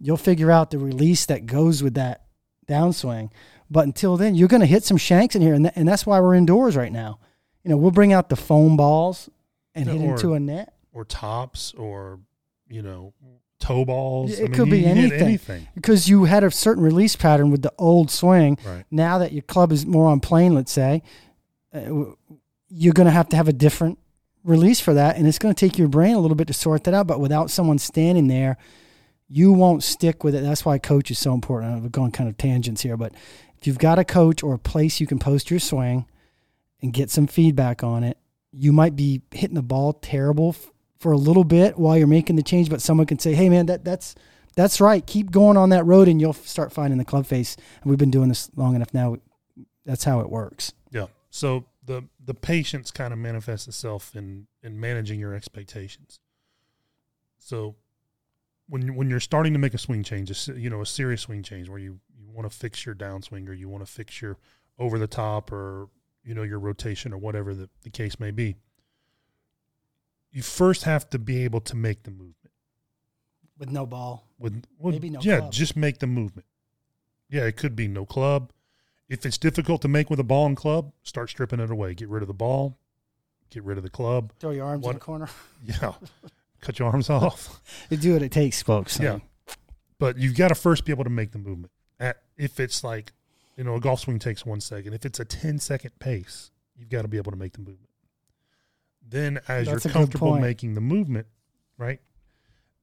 you'll 0.00 0.16
figure 0.16 0.50
out 0.50 0.70
the 0.70 0.78
release 0.78 1.26
that 1.26 1.46
goes 1.46 1.82
with 1.82 1.94
that 1.94 2.24
downswing 2.68 3.30
but 3.70 3.84
until 3.84 4.16
then 4.16 4.34
you're 4.34 4.48
going 4.48 4.60
to 4.60 4.66
hit 4.66 4.84
some 4.84 4.96
shanks 4.96 5.34
in 5.34 5.42
here 5.42 5.54
and, 5.54 5.64
tha- 5.64 5.72
and 5.78 5.88
that's 5.88 6.04
why 6.06 6.20
we're 6.20 6.34
indoors 6.34 6.76
right 6.76 6.92
now 6.92 7.18
you 7.64 7.70
know 7.70 7.76
we'll 7.76 7.90
bring 7.90 8.12
out 8.12 8.28
the 8.28 8.36
foam 8.36 8.76
balls 8.76 9.28
and 9.74 9.86
Yeah, 9.86 9.92
hit 9.94 10.02
or- 10.08 10.10
into 10.12 10.34
a 10.34 10.40
net 10.40 10.74
Or 10.92 11.04
tops, 11.04 11.72
or 11.74 12.20
you 12.68 12.82
know, 12.82 13.14
toe 13.60 13.84
balls. 13.84 14.38
It 14.38 14.52
could 14.52 14.68
be 14.70 14.84
anything. 14.84 15.22
anything. 15.22 15.68
because 15.74 16.06
you 16.08 16.24
had 16.24 16.44
a 16.44 16.50
certain 16.50 16.82
release 16.82 17.16
pattern 17.16 17.50
with 17.50 17.62
the 17.62 17.72
old 17.78 18.10
swing 18.10 18.58
Right. 18.66 18.84
now 18.90 19.18
that 19.18 19.32
your 19.32 19.42
club 19.42 19.72
is 19.72 19.86
more 19.86 20.08
on 20.10 20.20
plane, 20.20 20.54
let's 20.54 20.70
say, 20.72 21.02
uh, 21.74 21.80
you're 22.68 22.92
going 22.92 23.06
to 23.06 23.10
have 23.12 23.28
to 23.30 23.36
have 23.36 23.48
a 23.48 23.52
different 23.54 23.98
release 24.44 24.80
for 24.80 24.92
that. 24.94 25.16
And 25.16 25.26
it's 25.26 25.38
going 25.38 25.54
to 25.54 25.58
take 25.58 25.78
your 25.78 25.88
brain 25.88 26.14
a 26.14 26.18
little 26.20 26.34
bit 26.36 26.46
to 26.48 26.52
sort 26.54 26.84
that 26.84 26.92
out. 26.94 27.06
But 27.06 27.20
without 27.20 27.50
someone 27.50 27.78
standing 27.78 28.28
there, 28.28 28.58
you 29.28 29.52
won't 29.52 29.82
stick 29.82 30.24
with 30.24 30.34
it. 30.34 30.42
That's 30.42 30.64
why 30.64 30.78
coach 30.78 31.10
is 31.10 31.18
so 31.18 31.34
important. 31.34 31.72
I'm 31.72 31.88
going 31.88 32.12
kind 32.12 32.28
of 32.28 32.36
tangents 32.36 32.82
here, 32.82 32.96
but 32.96 33.12
if 33.58 33.66
you've 33.66 33.78
got 33.78 33.98
a 33.98 34.04
coach 34.04 34.42
or 34.42 34.54
a 34.54 34.58
place 34.58 35.00
you 35.00 35.06
can 35.06 35.18
post 35.18 35.50
your 35.50 35.60
swing 35.60 36.06
and 36.80 36.92
get 36.92 37.10
some 37.10 37.26
feedback 37.26 37.82
on 37.82 38.04
it, 38.04 38.18
you 38.52 38.72
might 38.72 38.96
be 38.96 39.22
hitting 39.30 39.54
the 39.54 39.62
ball 39.62 39.92
terrible 39.92 40.54
for 40.98 41.12
a 41.12 41.16
little 41.16 41.44
bit 41.44 41.78
while 41.78 41.96
you're 41.96 42.06
making 42.06 42.36
the 42.36 42.42
change, 42.42 42.70
but 42.70 42.82
someone 42.82 43.06
can 43.06 43.18
say, 43.18 43.34
"Hey, 43.34 43.48
man, 43.48 43.66
that 43.66 43.84
that's 43.84 44.14
that's 44.56 44.80
right. 44.80 45.06
Keep 45.06 45.30
going 45.30 45.56
on 45.56 45.68
that 45.70 45.84
road, 45.84 46.08
and 46.08 46.20
you'll 46.20 46.32
start 46.32 46.72
finding 46.72 46.98
the 46.98 47.04
club 47.04 47.26
face." 47.26 47.56
And 47.82 47.90
we've 47.90 47.98
been 47.98 48.10
doing 48.10 48.28
this 48.28 48.50
long 48.56 48.74
enough 48.74 48.94
now. 48.94 49.16
That's 49.84 50.04
how 50.04 50.20
it 50.20 50.30
works. 50.30 50.72
Yeah. 50.90 51.06
So 51.30 51.66
the 51.84 52.04
the 52.24 52.34
patience 52.34 52.90
kind 52.90 53.12
of 53.12 53.18
manifests 53.18 53.68
itself 53.68 54.16
in 54.16 54.46
in 54.62 54.80
managing 54.80 55.20
your 55.20 55.34
expectations. 55.34 56.20
So 57.38 57.76
when 58.68 58.94
when 58.94 59.08
you're 59.10 59.20
starting 59.20 59.52
to 59.54 59.58
make 59.58 59.74
a 59.74 59.78
swing 59.78 60.02
change, 60.04 60.48
a, 60.48 60.52
you 60.58 60.68
know, 60.70 60.80
a 60.80 60.86
serious 60.86 61.22
swing 61.22 61.42
change 61.42 61.68
where 61.68 61.78
you 61.78 62.00
you 62.18 62.28
want 62.30 62.50
to 62.50 62.56
fix 62.56 62.84
your 62.86 62.94
downswing 62.94 63.48
or 63.48 63.52
you 63.52 63.68
want 63.68 63.84
to 63.84 63.90
fix 63.90 64.20
your 64.20 64.36
over 64.78 64.98
the 64.98 65.06
top 65.06 65.50
or 65.52 65.88
you 66.22 66.34
know 66.34 66.42
your 66.42 66.58
rotation 66.58 67.12
or 67.12 67.18
whatever 67.18 67.54
the, 67.54 67.68
the 67.82 67.90
case 67.90 68.20
may 68.20 68.30
be. 68.30 68.56
You 70.30 70.42
first 70.42 70.84
have 70.84 71.08
to 71.10 71.18
be 71.18 71.44
able 71.44 71.60
to 71.62 71.74
make 71.76 72.02
the 72.02 72.10
movement 72.10 72.52
With 73.56 73.70
no 73.70 73.86
ball, 73.86 74.26
with 74.38 74.62
well, 74.78 74.92
Maybe 74.92 75.08
no 75.10 75.20
yeah, 75.22 75.38
club. 75.38 75.52
just 75.52 75.74
make 75.76 75.98
the 75.98 76.06
movement. 76.06 76.46
Yeah, 77.30 77.44
it 77.44 77.56
could 77.56 77.74
be 77.74 77.88
no 77.88 78.04
club. 78.04 78.52
If 79.08 79.24
it's 79.24 79.38
difficult 79.38 79.80
to 79.82 79.88
make 79.88 80.10
with 80.10 80.20
a 80.20 80.24
ball 80.24 80.44
and 80.46 80.56
club, 80.56 80.92
start 81.02 81.30
stripping 81.30 81.60
it 81.60 81.70
away. 81.70 81.94
Get 81.94 82.08
rid 82.10 82.22
of 82.22 82.28
the 82.28 82.34
ball, 82.34 82.76
get 83.50 83.64
rid 83.64 83.78
of 83.78 83.84
the 83.84 83.90
club. 83.90 84.32
throw 84.38 84.50
your 84.50 84.66
arms 84.66 84.86
in 84.86 84.92
the 84.92 85.00
corner. 85.00 85.28
Yeah, 85.64 85.94
cut 86.60 86.78
your 86.78 86.90
arms 86.90 87.10
off. 87.10 87.60
You 87.90 87.96
do 87.96 88.12
what 88.14 88.22
it 88.22 88.32
takes, 88.32 88.62
folks. 88.62 88.98
Yeah. 89.00 89.18
But 89.98 90.16
you've 90.18 90.36
got 90.36 90.48
to 90.48 90.54
first 90.54 90.84
be 90.84 90.92
able 90.92 91.04
to 91.04 91.10
make 91.10 91.32
the 91.32 91.38
movement. 91.38 91.72
At 91.98 92.18
if 92.36 92.60
it's 92.60 92.84
like, 92.84 93.12
you 93.56 93.64
know, 93.64 93.74
a 93.74 93.80
golf 93.80 94.00
swing 94.00 94.18
takes 94.20 94.46
one 94.46 94.60
second. 94.60 94.92
If 94.94 95.04
it's 95.04 95.18
a 95.18 95.24
10 95.24 95.58
second 95.58 95.98
pace, 95.98 96.50
you've 96.76 96.88
got 96.90 97.02
to 97.02 97.08
be 97.08 97.16
able 97.16 97.32
to 97.32 97.36
make 97.38 97.54
the 97.54 97.58
movement. 97.58 97.90
Then, 99.06 99.40
as 99.48 99.66
That's 99.66 99.84
you're 99.84 99.92
comfortable 99.92 100.38
making 100.38 100.74
the 100.74 100.80
movement, 100.80 101.26
right? 101.78 102.00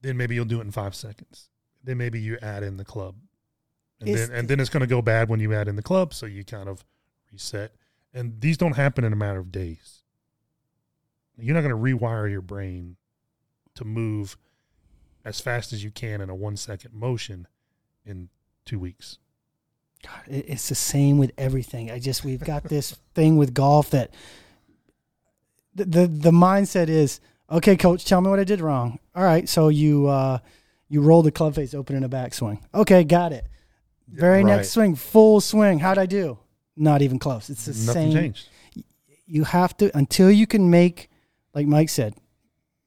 Then 0.02 0.16
maybe 0.16 0.34
you'll 0.34 0.44
do 0.44 0.58
it 0.58 0.64
in 0.64 0.72
five 0.72 0.94
seconds. 0.94 1.48
Then 1.82 1.98
maybe 1.98 2.20
you 2.20 2.36
add 2.42 2.62
in 2.62 2.76
the 2.76 2.84
club. 2.84 3.14
and 4.00 4.08
It's- 4.10 4.28
then 4.28 4.36
and 4.38 4.48
then 4.48 4.60
it's 4.60 4.68
going 4.68 4.80
to 4.82 4.86
go 4.86 5.00
bad 5.00 5.28
when 5.30 5.40
you 5.40 5.54
add 5.54 5.68
in 5.68 5.76
the 5.76 5.82
club. 5.82 6.12
So 6.12 6.26
you 6.26 6.44
kind 6.44 6.68
of 6.68 6.84
reset, 7.32 7.72
and 8.12 8.40
these 8.40 8.56
don't 8.58 8.76
happen 8.76 9.04
in 9.04 9.12
a 9.12 9.16
matter 9.16 9.38
of 9.38 9.50
days. 9.52 10.02
You're 11.38 11.54
not 11.54 11.62
going 11.62 11.70
to 11.74 11.98
rewire 11.98 12.30
your 12.30 12.40
brain 12.42 12.96
to 13.76 13.84
move 13.84 14.36
as 15.24 15.40
fast 15.40 15.72
as 15.72 15.82
you 15.84 15.90
can 15.90 16.20
in 16.20 16.28
a 16.30 16.34
one 16.34 16.56
second 16.56 16.92
motion 16.94 17.46
in 18.04 18.28
two 18.64 18.78
weeks. 18.78 19.18
God, 20.04 20.20
it's 20.28 20.68
the 20.68 20.74
same 20.74 21.18
with 21.18 21.32
everything. 21.38 21.90
I 21.90 21.98
just 21.98 22.24
we've 22.24 22.44
got 22.44 22.64
this 22.64 22.92
thing 23.14 23.36
with 23.36 23.54
golf 23.54 23.90
that 23.90 24.12
the, 25.74 25.84
the 25.84 26.06
the 26.06 26.30
mindset 26.30 26.88
is 26.88 27.20
okay, 27.50 27.76
coach. 27.76 28.04
Tell 28.04 28.20
me 28.20 28.28
what 28.30 28.38
I 28.38 28.44
did 28.44 28.60
wrong. 28.60 28.98
All 29.14 29.24
right, 29.24 29.48
so 29.48 29.68
you 29.68 30.06
uh, 30.06 30.38
you 30.88 31.00
roll 31.00 31.22
the 31.22 31.32
club 31.32 31.54
face 31.54 31.74
open 31.74 31.96
in 31.96 32.04
a 32.04 32.08
backswing. 32.08 32.60
Okay, 32.74 33.04
got 33.04 33.32
it. 33.32 33.46
Very 34.08 34.44
Right. 34.44 34.56
next 34.56 34.70
swing, 34.70 34.94
full 34.94 35.40
swing. 35.40 35.80
How'd 35.80 35.98
I 35.98 36.06
do? 36.06 36.38
Not 36.76 37.02
even 37.02 37.18
close. 37.18 37.50
It's 37.50 37.64
the 37.64 37.72
Nothing 37.86 38.10
same. 38.10 38.12
changed. 38.12 38.48
You 39.26 39.44
have 39.44 39.76
to 39.78 39.96
until 39.96 40.30
you 40.30 40.46
can 40.46 40.70
make, 40.70 41.10
like 41.54 41.66
Mike 41.66 41.88
said, 41.88 42.14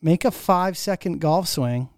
make 0.02 0.26
a 0.26 0.32
five 0.32 0.78
second 0.78 1.20
golf 1.20 1.48
swing, 1.48 1.90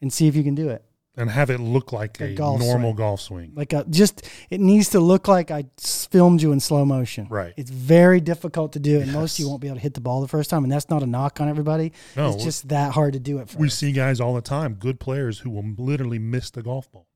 and 0.00 0.12
see 0.12 0.26
if 0.28 0.36
you 0.36 0.44
can 0.44 0.54
do 0.54 0.68
it. 0.68 0.84
And 1.16 1.28
have 1.30 1.50
it 1.50 1.58
look 1.58 1.92
like 1.92 2.20
A 2.20 2.26
a, 2.26 2.34
golf 2.34 2.60
normal 2.60 2.90
swing. 2.90 2.96
golf 2.96 3.20
swing. 3.20 3.52
Like 3.56 3.72
a 3.72 3.84
just, 3.90 4.24
it 4.50 4.60
needs 4.60 4.90
to 4.90 5.00
look 5.00 5.26
like 5.26 5.50
I 5.50 5.64
filmed 5.76 6.40
you 6.40 6.52
in 6.52 6.60
slow 6.60 6.84
motion. 6.84 7.26
Right. 7.28 7.54
It's 7.56 7.70
very 7.70 8.20
difficult 8.20 8.74
to 8.74 8.78
do, 8.78 9.00
and 9.00 9.12
most 9.12 9.36
of 9.36 9.40
you 9.42 9.48
won't 9.48 9.60
be 9.60 9.66
able 9.66 9.78
to 9.78 9.82
hit 9.82 9.94
the 9.94 10.00
ball 10.00 10.20
the 10.20 10.28
first 10.28 10.48
time. 10.48 10.62
And 10.62 10.72
that's 10.72 10.88
not 10.88 11.02
a 11.02 11.06
knock 11.06 11.40
on 11.40 11.48
everybody. 11.48 11.92
No, 12.16 12.34
it's 12.34 12.44
just 12.44 12.68
that 12.68 12.92
hard 12.92 13.14
to 13.14 13.18
do 13.18 13.38
it 13.40 13.52
we 13.58 13.68
see 13.68 13.90
guys 13.90 14.20
all 14.20 14.32
the 14.32 14.40
time, 14.40 14.74
good 14.74 15.00
players 15.00 15.40
who 15.40 15.50
will 15.50 15.64
literally 15.76 16.20
miss 16.20 16.50
the 16.50 16.62
golf 16.62 16.88
ball. 16.92 17.08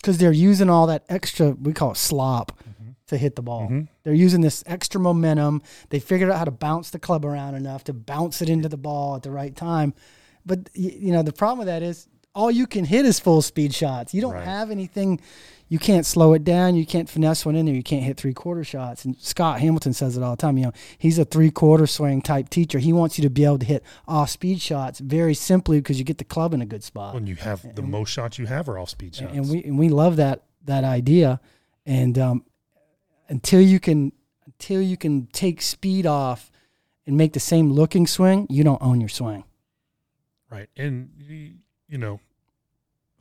because 0.00 0.18
they're 0.18 0.30
using 0.30 0.70
all 0.70 0.86
that 0.86 1.02
extra. 1.08 1.50
We 1.50 1.72
call 1.72 1.90
it 1.90 1.96
slop 1.96 2.52
to 3.08 3.18
hit 3.18 3.36
the 3.36 3.42
ball. 3.42 3.68
Mhm. 3.68 3.88
They're 4.04 4.14
using 4.14 4.40
this 4.40 4.64
extra 4.66 5.00
momentum. 5.00 5.62
They 5.90 5.98
figured 5.98 6.30
out 6.30 6.38
how 6.38 6.44
to 6.44 6.50
bounce 6.50 6.90
the 6.90 6.98
club 6.98 7.24
around 7.24 7.54
enough 7.56 7.84
to 7.84 7.92
bounce 7.92 8.40
it 8.40 8.48
into 8.48 8.68
the 8.68 8.76
ball 8.78 9.16
at 9.16 9.22
the 9.22 9.30
right 9.30 9.54
time. 9.54 9.92
But 10.46 10.70
you 10.74 11.12
know 11.12 11.22
the 11.22 11.32
problem 11.32 11.58
with 11.58 11.66
that 11.68 11.82
is 11.82 12.06
all 12.34 12.50
you 12.50 12.66
can 12.66 12.84
hit 12.84 13.04
is 13.04 13.18
full 13.18 13.42
speed 13.42 13.74
shots. 13.74 14.14
You 14.14 14.20
don't 14.20 14.34
Right. 14.34 14.44
have 14.44 14.70
anything. 14.70 15.20
You 15.70 15.78
can't 15.78 16.06
slow 16.06 16.32
it 16.32 16.44
down. 16.44 16.76
You 16.76 16.86
can't 16.86 17.10
finesse 17.10 17.44
one 17.44 17.54
in 17.56 17.66
there. 17.66 17.74
You 17.74 17.82
can't 17.82 18.02
hit 18.04 18.16
three 18.16 18.32
quarter 18.32 18.64
shots. 18.64 19.04
And 19.04 19.16
Scott 19.18 19.60
Hamilton 19.60 19.92
says 19.92 20.16
it 20.16 20.22
all 20.22 20.30
the 20.30 20.36
time. 20.40 20.56
You 20.56 20.66
know, 20.66 20.72
he's 20.96 21.18
a 21.18 21.24
three 21.26 21.50
quarter 21.50 21.86
swing 21.86 22.22
type 22.22 22.48
teacher. 22.48 22.78
He 22.78 22.92
wants 22.92 23.18
you 23.18 23.22
to 23.22 23.28
be 23.30 23.44
able 23.44 23.58
to 23.58 23.66
hit 23.66 23.82
off 24.06 24.30
speed 24.30 24.60
shots 24.62 25.00
very 25.00 25.34
simply 25.34 25.78
because 25.80 25.98
you 25.98 26.04
get 26.04 26.16
the 26.18 26.24
club 26.24 26.54
in 26.54 26.62
a 26.62 26.66
good 26.66 26.84
spot. 26.84 27.12
When 27.14 27.26
you 27.26 27.34
have 27.36 27.74
the 27.74 27.82
most 27.82 28.10
shots 28.10 28.38
you 28.38 28.46
have 28.46 28.68
are 28.68 28.78
off 28.78 28.90
speed 28.90 29.16
shots. 29.16 29.32
and 29.34 29.48
we 29.50 29.64
and 29.64 29.78
we 29.78 29.88
love 29.88 30.16
that 30.16 30.44
that 30.64 30.84
idea. 30.84 31.40
And 31.84 32.18
um, 32.18 32.44
until 33.28 33.60
you 33.60 33.80
can 33.80 34.12
until 34.46 34.82
you 34.82 34.96
can 34.96 35.26
take 35.26 35.62
speed 35.62 36.06
off 36.06 36.50
and 37.06 37.16
make 37.16 37.32
the 37.32 37.40
same 37.40 37.70
looking 37.70 38.06
swing, 38.06 38.46
you 38.50 38.64
don't 38.64 38.82
own 38.82 39.00
your 39.00 39.08
swing. 39.08 39.44
Right. 40.50 40.68
And, 40.76 41.10
you 41.88 41.98
know, 41.98 42.20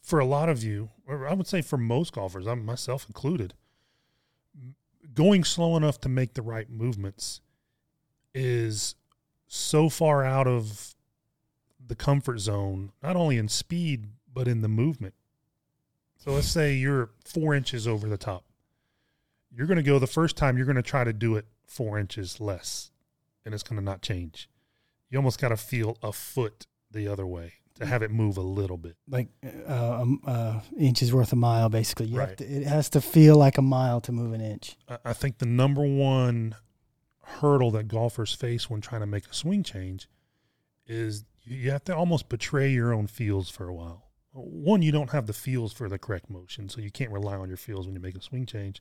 for 0.01 0.19
a 0.19 0.25
lot 0.25 0.49
of 0.49 0.63
you, 0.63 0.89
or 1.05 1.27
I 1.27 1.33
would 1.33 1.47
say 1.47 1.61
for 1.61 1.77
most 1.77 2.13
golfers, 2.13 2.47
I'm 2.47 2.65
myself 2.65 3.05
included, 3.07 3.53
going 5.13 5.43
slow 5.43 5.75
enough 5.75 5.99
to 6.01 6.09
make 6.09 6.33
the 6.33 6.41
right 6.41 6.69
movements 6.69 7.41
is 8.33 8.95
so 9.47 9.89
far 9.89 10.23
out 10.23 10.47
of 10.47 10.95
the 11.85 11.95
comfort 11.95 12.39
zone, 12.39 12.91
not 13.03 13.15
only 13.15 13.37
in 13.37 13.47
speed, 13.47 14.07
but 14.33 14.47
in 14.47 14.61
the 14.61 14.67
movement. 14.67 15.13
So 16.17 16.31
let's 16.31 16.47
say 16.47 16.73
you're 16.73 17.11
four 17.23 17.53
inches 17.53 17.87
over 17.87 18.07
the 18.07 18.17
top. 18.17 18.43
You're 19.57 19.65
going 19.65 19.77
to 19.77 19.83
go 19.83 19.97
the 19.97 20.05
first 20.05 20.37
time, 20.37 20.55
you're 20.55 20.67
going 20.67 20.75
to 20.75 20.83
try 20.83 21.03
to 21.03 21.11
do 21.13 21.35
it 21.35 21.45
four 21.65 21.97
inches 21.97 22.39
less, 22.39 22.91
and 23.43 23.55
it's 23.55 23.63
going 23.63 23.79
to 23.79 23.83
not 23.83 24.03
change. 24.03 24.49
You 25.09 25.17
almost 25.17 25.41
got 25.41 25.49
to 25.49 25.57
feel 25.57 25.97
a 26.03 26.11
foot 26.11 26.67
the 26.91 27.07
other 27.07 27.25
way 27.25 27.53
to 27.79 27.85
have 27.87 28.03
it 28.03 28.11
move 28.11 28.37
a 28.37 28.41
little 28.41 28.77
bit. 28.77 28.97
Like 29.09 29.29
uh, 29.67 30.01
um, 30.01 30.21
uh, 30.27 30.59
inches 30.77 31.11
worth 31.11 31.33
a 31.33 31.35
mile, 31.35 31.69
basically. 31.69 32.05
You 32.05 32.19
have 32.19 32.29
Right. 32.29 32.37
to, 32.37 32.43
it 32.45 32.67
has 32.67 32.89
to 32.91 33.01
feel 33.01 33.35
like 33.35 33.57
a 33.57 33.61
mile 33.63 33.99
to 34.01 34.11
move 34.11 34.33
an 34.33 34.41
inch. 34.41 34.77
I 35.03 35.13
think 35.13 35.39
the 35.39 35.45
number 35.47 35.81
one 35.81 36.55
hurdle 37.23 37.71
that 37.71 37.87
golfers 37.87 38.33
face 38.33 38.69
when 38.69 38.79
trying 38.79 39.01
to 39.01 39.07
make 39.07 39.25
a 39.27 39.33
swing 39.33 39.63
change 39.63 40.07
is 40.85 41.25
you 41.43 41.71
have 41.71 41.83
to 41.85 41.95
almost 41.95 42.29
betray 42.29 42.69
your 42.69 42.93
own 42.93 43.07
feels 43.07 43.49
for 43.49 43.67
a 43.67 43.73
while. 43.73 44.03
One, 44.33 44.81
you 44.83 44.91
don't 44.91 45.09
have 45.11 45.25
the 45.25 45.33
feels 45.33 45.73
for 45.73 45.89
the 45.89 45.97
correct 45.97 46.29
motion, 46.29 46.69
so 46.69 46.79
you 46.79 46.91
can't 46.91 47.11
rely 47.11 47.35
on 47.35 47.47
your 47.47 47.57
feels 47.57 47.87
when 47.87 47.95
you 47.95 48.01
make 48.01 48.15
a 48.15 48.21
swing 48.21 48.45
change, 48.45 48.79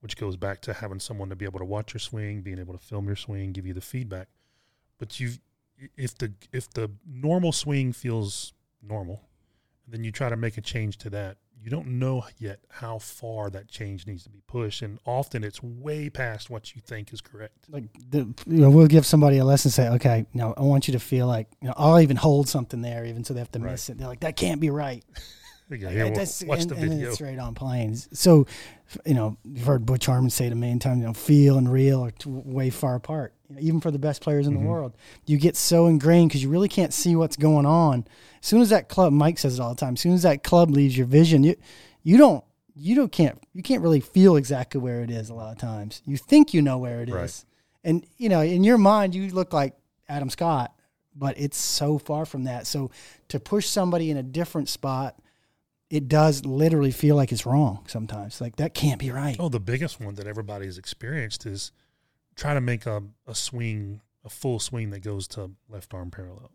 which 0.00 0.16
goes 0.16 0.36
back 0.36 0.60
to 0.62 0.72
having 0.74 1.00
someone 1.00 1.28
to 1.30 1.36
be 1.36 1.44
able 1.44 1.58
to 1.58 1.64
watch 1.64 1.94
your 1.94 2.00
swing, 2.00 2.42
being 2.42 2.58
able 2.58 2.74
to 2.76 2.84
film 2.84 3.06
your 3.06 3.16
swing, 3.16 3.52
give 3.52 3.66
you 3.66 3.74
the 3.74 3.80
feedback. 3.80 4.28
But 4.98 5.18
you, 5.20 5.32
if 5.96 6.16
the 6.16 6.32
if 6.52 6.70
the 6.70 6.90
normal 7.06 7.52
swing 7.52 7.92
feels 7.92 8.52
normal, 8.82 9.22
then 9.88 10.04
you 10.04 10.12
try 10.12 10.28
to 10.28 10.36
make 10.36 10.56
a 10.56 10.60
change 10.60 10.96
to 10.98 11.10
that. 11.10 11.36
You 11.58 11.70
don't 11.70 11.98
know 11.98 12.24
yet 12.38 12.60
how 12.68 12.98
far 12.98 13.50
that 13.50 13.66
change 13.66 14.06
needs 14.06 14.22
to 14.24 14.30
be 14.30 14.40
pushed, 14.46 14.82
and 14.82 14.98
often 15.04 15.42
it's 15.42 15.62
way 15.62 16.08
past 16.10 16.48
what 16.50 16.74
you 16.76 16.82
think 16.84 17.12
is 17.12 17.20
correct. 17.20 17.66
Like 17.68 17.84
the, 18.10 18.18
you 18.46 18.60
know, 18.60 18.70
we'll 18.70 18.86
give 18.86 19.04
somebody 19.06 19.38
a 19.38 19.44
lesson. 19.44 19.70
Say, 19.70 19.88
okay, 19.88 20.26
now 20.34 20.54
I 20.56 20.62
want 20.62 20.86
you 20.86 20.92
to 20.92 21.00
feel 21.00 21.26
like 21.26 21.48
you 21.60 21.68
know, 21.68 21.74
I'll 21.76 21.98
even 22.00 22.16
hold 22.16 22.48
something 22.48 22.82
there, 22.82 23.04
even 23.06 23.24
so 23.24 23.34
they 23.34 23.40
have 23.40 23.50
to 23.52 23.58
Right. 23.58 23.72
miss 23.72 23.88
it. 23.88 23.98
They're 23.98 24.06
like, 24.06 24.20
that 24.20 24.36
can't 24.36 24.60
be 24.60 24.70
right. 24.70 25.02
Yeah, 25.68 26.04
that's- 26.10 26.44
watch 26.44 26.62
and- 26.62 26.70
the 26.70 26.76
and 26.76 27.02
it's 27.02 27.20
right 27.20 27.38
on 27.38 27.54
planes. 27.54 28.08
So, 28.12 28.46
you 29.04 29.14
know, 29.14 29.36
you've 29.44 29.66
heard 29.66 29.84
Butch 29.84 30.06
Harmon 30.06 30.30
say 30.30 30.46
it 30.46 30.52
a 30.52 30.54
million 30.54 30.78
times. 30.78 31.00
You 31.00 31.06
know, 31.08 31.12
feel 31.12 31.58
and 31.58 31.70
real 31.70 32.04
are 32.04 32.12
t- 32.12 32.30
way 32.30 32.70
far 32.70 32.94
apart. 32.94 33.34
You 33.48 33.56
know, 33.56 33.60
even 33.62 33.80
for 33.80 33.90
the 33.90 33.98
best 33.98 34.22
players 34.22 34.46
in 34.46 34.54
Mhm. 34.54 34.60
the 34.60 34.66
world, 34.68 34.92
you 35.26 35.38
get 35.38 35.56
so 35.56 35.86
ingrained 35.88 36.30
because 36.30 36.42
you 36.42 36.48
really 36.48 36.68
can't 36.68 36.92
see 36.94 37.16
what's 37.16 37.36
going 37.36 37.66
on. 37.66 38.06
As 38.40 38.46
soon 38.46 38.60
as 38.60 38.68
that 38.70 38.88
club, 38.88 39.12
Mike 39.12 39.38
says 39.38 39.58
it 39.58 39.60
all 39.62 39.70
the 39.70 39.74
time. 39.80 39.94
As 39.94 40.00
soon 40.00 40.12
as 40.14 40.22
that 40.22 40.44
club 40.44 40.70
leaves 40.70 40.96
your 40.96 41.06
vision, 41.06 41.42
you 41.42 41.56
you 42.04 42.16
don't 42.16 42.44
you 42.76 42.94
don't 42.94 43.10
can't 43.10 43.38
you 43.54 43.62
can't 43.62 43.82
really 43.82 44.00
feel 44.00 44.36
exactly 44.36 44.80
where 44.80 45.00
it 45.02 45.10
is 45.10 45.30
a 45.30 45.34
lot 45.34 45.50
of 45.52 45.58
times. 45.58 46.02
You 46.04 46.16
think 46.16 46.54
you 46.54 46.62
know 46.62 46.78
where 46.78 47.00
it 47.00 47.08
is, 47.08 47.14
Right. 47.14 47.44
and 47.82 48.06
you 48.18 48.28
know 48.28 48.40
in 48.40 48.62
your 48.62 48.78
mind 48.78 49.14
you 49.16 49.28
look 49.32 49.52
like 49.52 49.74
Adam 50.08 50.30
Scott, 50.30 50.72
but 51.16 51.34
it's 51.40 51.56
so 51.58 51.98
far 51.98 52.24
from 52.26 52.44
that. 52.44 52.66
So 52.68 52.90
to 53.28 53.40
push 53.40 53.66
somebody 53.66 54.10
in 54.10 54.16
a 54.16 54.22
different 54.22 54.68
spot 54.68 55.16
it 55.90 56.08
does 56.08 56.44
literally 56.44 56.90
feel 56.90 57.16
like 57.16 57.30
it's 57.32 57.46
wrong 57.46 57.84
sometimes. 57.86 58.40
Like 58.40 58.56
that 58.56 58.74
can't 58.74 58.98
be 58.98 59.10
right. 59.10 59.36
Oh, 59.38 59.48
the 59.48 59.60
biggest 59.60 60.00
one 60.00 60.14
that 60.16 60.26
everybody's 60.26 60.78
experienced 60.78 61.46
is 61.46 61.72
trying 62.34 62.56
to 62.56 62.60
make 62.60 62.86
a, 62.86 63.02
a 63.26 63.34
swing, 63.34 64.00
a 64.24 64.28
full 64.28 64.58
swing 64.58 64.90
that 64.90 65.00
goes 65.00 65.28
to 65.28 65.52
left 65.68 65.94
arm 65.94 66.10
parallel. 66.10 66.50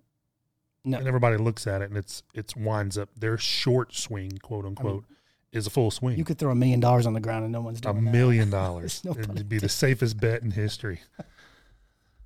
No. 0.83 0.97
And 0.97 1.07
everybody 1.07 1.37
looks 1.37 1.67
at 1.67 1.81
it 1.81 1.89
and 1.89 1.97
it's 1.97 2.23
it's 2.33 2.55
winds 2.55 2.97
up 2.97 3.09
their 3.15 3.37
short 3.37 3.93
swing, 3.93 4.39
quote 4.41 4.65
unquote, 4.65 5.05
is 5.51 5.67
a 5.67 5.69
full 5.69 5.91
swing. 5.91 6.17
You 6.17 6.25
could 6.25 6.37
throw 6.39 6.51
a 6.51 6.55
million 6.55 6.79
dollars 6.79 7.05
on 7.05 7.13
the 7.13 7.19
ground 7.19 7.43
and 7.43 7.53
no 7.53 7.61
one's 7.61 7.77
a 7.79 7.81
doing 7.81 8.03
that. 8.05 8.11
million 8.11 8.49
dollars. 8.59 9.03
No 9.05 9.13
pun 9.13 9.31
It'd 9.35 9.47
be 9.47 9.59
the 9.59 9.69
safest 9.69 10.19
bet 10.19 10.41
in 10.41 10.51
history. 10.51 10.99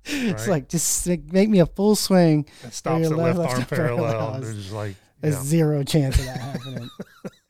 It's 0.08 0.46
like 0.46 0.68
just 0.68 1.06
make 1.32 1.48
me 1.48 1.58
a 1.58 1.66
full 1.66 1.96
swing. 1.96 2.46
It 2.62 2.72
stops 2.72 3.06
at 3.06 3.16
left- 3.16 3.38
left, 3.38 3.50
arm 3.50 3.58
left 3.58 3.70
parallel. 3.74 4.12
parallel 4.12 4.40
There's 4.40 4.56
just 4.56 4.72
like 4.72 4.94
There's 5.20 5.34
yeah. 5.36 5.42
zero 5.42 5.82
chance 5.82 6.18
of 6.18 6.24
that 6.26 6.38
happening. 6.40 6.90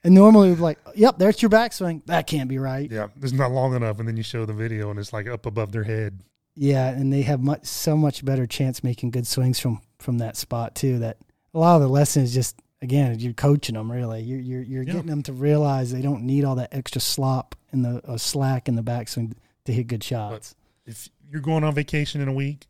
and 0.05 0.15
normally 0.15 0.49
we'd 0.51 0.57
be 0.57 0.61
like, 0.63 0.79
"Yep, 0.95 1.19
there's 1.19 1.43
your 1.43 1.51
backswing. 1.51 2.05
That 2.07 2.27
can't 2.27 2.49
be 2.49 2.59
right." 2.59 2.91
yeah, 2.91 3.09
it's 3.23 3.33
not 3.33 3.51
long 3.53 3.75
enough, 3.75 3.99
and 3.99 4.07
then 4.09 4.17
you 4.17 4.23
show 4.23 4.45
the 4.47 4.53
video, 4.53 4.91
and 4.91 4.99
it's 4.99 5.13
like 5.13 5.29
up 5.29 5.47
above 5.47 5.73
their 5.73 5.85
head. 5.85 6.21
Yeah, 6.55 6.89
and 6.89 7.13
they 7.13 7.23
have 7.23 7.41
much 7.43 7.67
so 7.67 7.97
much 7.97 8.25
better 8.25 8.47
chance 8.47 8.83
making 8.85 9.11
good 9.11 9.27
swings 9.27 9.59
from 9.61 9.81
from 9.99 10.19
that 10.19 10.37
spot 10.37 10.75
too. 10.75 11.01
That 11.01 11.19
a 11.55 11.59
lot 11.59 11.77
of 11.77 11.83
the 11.83 11.89
lesson 11.89 12.23
is 12.23 12.33
just 12.33 12.57
again 12.81 13.19
you're 13.19 13.33
coaching 13.33 13.75
them 13.75 13.91
really. 13.91 14.23
You're 14.23 14.41
you're, 14.41 14.63
you're 14.63 14.83
Yeah. 14.83 14.93
getting 14.95 15.09
them 15.09 15.23
to 15.25 15.33
realize 15.33 15.93
they 15.93 16.03
don't 16.03 16.23
need 16.23 16.45
all 16.45 16.55
that 16.57 16.73
extra 16.73 17.01
slop 17.01 17.55
in 17.73 17.83
the 17.83 18.01
uh, 18.07 18.17
slack 18.17 18.69
in 18.69 18.75
the 18.77 18.83
backswing 18.83 19.33
to 19.65 19.73
hit 19.73 19.87
good 19.89 20.03
shots. 20.05 20.55
if 20.87 21.09
you're 21.29 21.43
going 21.43 21.65
on 21.65 21.75
vacation 21.75 22.21
in 22.21 22.29
a 22.29 22.33
week 22.33 22.67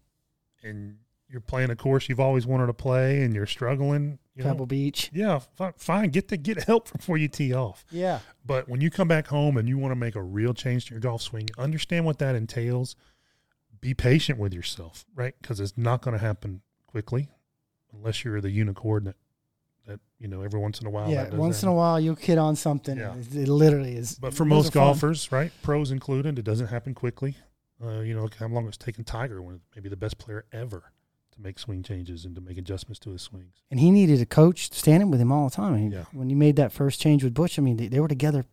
and 0.64 0.96
you're 1.28 1.40
playing 1.42 1.70
a 1.70 1.76
course 1.76 2.08
you've 2.08 2.18
always 2.20 2.46
wanted 2.46 2.66
to 2.66 2.72
play 2.72 3.22
and 3.22 3.34
you're 3.34 3.46
struggling, 3.46 4.18
you 4.36 4.44
know, 4.44 4.50
Pebble 4.50 4.66
Beach. 4.66 5.10
yeah, 5.12 5.40
fine, 5.76 6.10
get 6.10 6.28
to 6.28 6.36
get 6.36 6.64
help 6.64 6.92
before 6.96 7.16
you 7.16 7.28
tee 7.28 7.54
off. 7.54 7.84
Yeah. 7.90 8.20
But 8.44 8.68
when 8.68 8.80
you 8.80 8.90
come 8.90 9.08
back 9.08 9.26
home 9.28 9.56
and 9.56 9.68
you 9.68 9.78
want 9.78 9.92
to 9.92 9.96
make 9.96 10.14
a 10.14 10.22
real 10.22 10.54
change 10.54 10.86
to 10.86 10.94
your 10.94 11.00
golf 11.00 11.22
swing, 11.22 11.48
understand 11.58 12.04
what 12.04 12.18
that 12.18 12.34
entails. 12.34 12.96
Be 13.80 13.94
patient 13.94 14.38
with 14.38 14.52
yourself, 14.54 15.04
right? 15.14 15.34
Because 15.40 15.60
it's 15.60 15.76
not 15.76 16.02
going 16.02 16.16
to 16.16 16.24
happen 16.24 16.62
quickly, 16.86 17.28
unless 17.92 18.24
you're 18.24 18.40
the 18.40 18.50
unicorn 18.50 19.04
that 19.04 19.16
that 19.86 20.00
you 20.18 20.28
know 20.28 20.42
every 20.42 20.58
once 20.58 20.80
in 20.80 20.86
a 20.86 20.90
while. 20.90 21.08
yeah. 21.08 21.24
that 21.24 21.34
Once 21.34 21.62
in 21.62 21.68
a 21.68 21.72
while 21.72 21.98
you'll 22.00 22.16
hit 22.16 22.38
on 22.38 22.56
something. 22.56 22.98
Yeah. 22.98 23.14
It, 23.14 23.34
it 23.34 23.48
literally 23.48 23.96
is. 23.96 24.18
But 24.18 24.34
for 24.34 24.44
most 24.44 24.68
are 24.68 24.72
fun. 24.72 24.82
golfers, 24.82 25.30
right, 25.32 25.52
pros 25.62 25.90
included, 25.90 26.38
it 26.38 26.44
doesn't 26.44 26.68
happen 26.68 26.94
quickly. 26.94 27.36
Uh, 27.82 28.00
you 28.00 28.14
know, 28.14 28.22
look 28.22 28.34
how 28.34 28.48
long 28.48 28.66
it's 28.66 28.76
taken 28.76 29.04
Tiger, 29.04 29.42
one 29.42 29.54
of 29.54 29.60
maybe 29.74 29.88
the 29.88 29.96
best 29.96 30.18
player 30.18 30.46
ever, 30.52 30.92
to 31.36 31.42
make 31.42 31.58
swing 31.58 31.82
changes 31.82 32.24
and 32.24 32.34
to 32.34 32.40
make 32.40 32.58
adjustments 32.58 32.98
to 33.00 33.10
his 33.10 33.22
swings. 33.22 33.62
and 33.70 33.78
he 33.80 33.90
needed 33.90 34.20
a 34.20 34.26
coach 34.26 34.72
standing 34.72 35.10
with 35.10 35.20
him 35.20 35.30
all 35.30 35.48
the 35.48 35.54
time. 35.54 35.74
I 35.74 35.76
mean, 35.78 35.90
Yeah. 35.92 36.04
When 36.12 36.28
he 36.28 36.34
made 36.34 36.56
that 36.56 36.72
first 36.72 37.00
change 37.00 37.22
with 37.22 37.34
Butch, 37.34 37.58
I 37.58 37.62
mean, 37.62 37.76
they, 37.76 37.88
they 37.88 38.00
were 38.00 38.08
together 38.08 38.44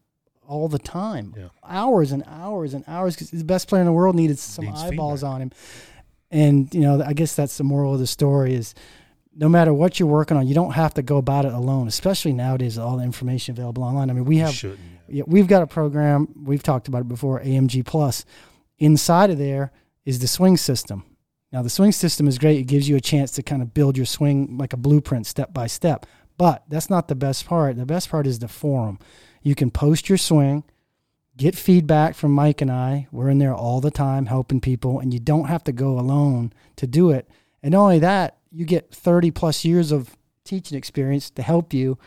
all 0.48 0.68
the 0.68 0.80
time, 0.80 1.34
Yeah. 1.38 1.48
hours 1.68 2.12
and 2.12 2.24
hours 2.28 2.74
and 2.74 2.84
hours. 2.88 3.16
Because 3.16 3.32
the 3.32 3.44
best 3.46 3.68
player 3.68 3.82
in 3.82 3.86
the 3.88 3.94
world 3.94 4.16
needed 4.16 4.38
some 4.40 4.66
Needs 4.66 4.82
eyeballs 4.84 5.22
feedback. 5.22 5.34
on 5.34 5.42
him, 5.42 5.52
and 6.32 6.74
you 6.74 6.82
know, 6.82 7.02
I 7.02 7.14
guess 7.14 7.36
that's 7.36 7.58
the 7.58 7.64
moral 7.64 7.94
of 7.94 8.00
the 8.00 8.08
story 8.08 8.54
is. 8.54 8.74
No 9.36 9.50
matter 9.50 9.74
what 9.74 10.00
you're 10.00 10.08
working 10.10 10.38
on, 10.38 10.46
you 10.46 10.54
don't 10.54 10.74
have 10.74 10.94
to 10.94 11.02
go 11.02 11.18
about 11.18 11.46
it 11.46 11.54
alone. 11.54 11.88
Especially 11.88 12.34
nowadays, 12.34 12.78
with 12.78 12.86
all 12.86 12.98
the 12.98 13.04
information 13.04 13.54
available 13.54 13.82
online. 13.82 14.12
I 14.12 14.14
mean, 14.14 14.26
we 14.26 14.38
have 14.38 14.54
yeah, 15.08 15.24
we've 15.26 15.48
got 15.48 15.64
a 15.64 15.68
program. 15.68 16.28
We've 16.46 16.62
talked 16.62 16.88
about 16.88 17.02
it 17.02 17.08
before. 17.08 17.40
AMG 17.40 17.84
Plus. 17.84 18.26
Inside 18.78 19.32
of 19.32 19.40
there 19.40 19.72
is 20.06 20.20
the 20.20 20.28
swing 20.28 20.56
system. 20.56 21.04
Now 21.54 21.62
the 21.62 21.70
swing 21.70 21.92
system 21.92 22.28
is 22.28 22.40
great. 22.40 22.60
It 22.60 22.64
gives 22.64 22.90
you 22.90 22.96
a 22.96 23.02
chance 23.02 23.32
to 23.34 23.44
kind 23.44 23.62
of 23.62 23.76
build 23.76 23.96
your 23.96 24.08
swing 24.08 24.58
like 24.58 24.74
a 24.74 24.78
blueprint, 24.78 25.28
step 25.28 25.54
by 25.54 25.68
step. 25.68 26.08
But 26.36 26.64
that's 26.68 26.90
not 26.90 27.08
the 27.08 27.16
best 27.16 27.46
part. 27.46 27.78
The 27.78 27.86
best 27.86 28.10
part 28.10 28.26
is 28.26 28.40
the 28.40 28.48
forum. 28.48 28.98
You 29.44 29.54
can 29.54 29.70
post 29.70 30.10
your 30.10 30.18
swing, 30.18 30.64
get 31.38 31.56
feedback 31.56 32.16
from 32.16 32.32
Mike 32.32 32.62
and 32.62 32.72
I. 32.72 33.08
We're 33.12 33.30
in 33.30 33.38
there 33.38 33.54
all 33.54 33.82
the 33.82 33.92
time 33.92 34.26
helping 34.26 34.62
people, 34.62 35.00
and 35.00 35.14
you 35.14 35.20
don't 35.20 35.46
have 35.46 35.64
to 35.66 35.72
go 35.72 36.00
alone 36.00 36.54
to 36.78 36.88
do 36.88 37.12
it. 37.12 37.30
And 37.62 37.74
not 37.74 37.84
only 37.84 38.00
that, 38.00 38.38
you 38.52 38.66
get 38.66 38.92
30 38.92 39.30
plus 39.30 39.64
years 39.64 39.92
of 39.92 40.18
teaching 40.44 40.76
experience 40.78 41.30
to 41.30 41.44
help 41.44 41.72
you 41.72 42.00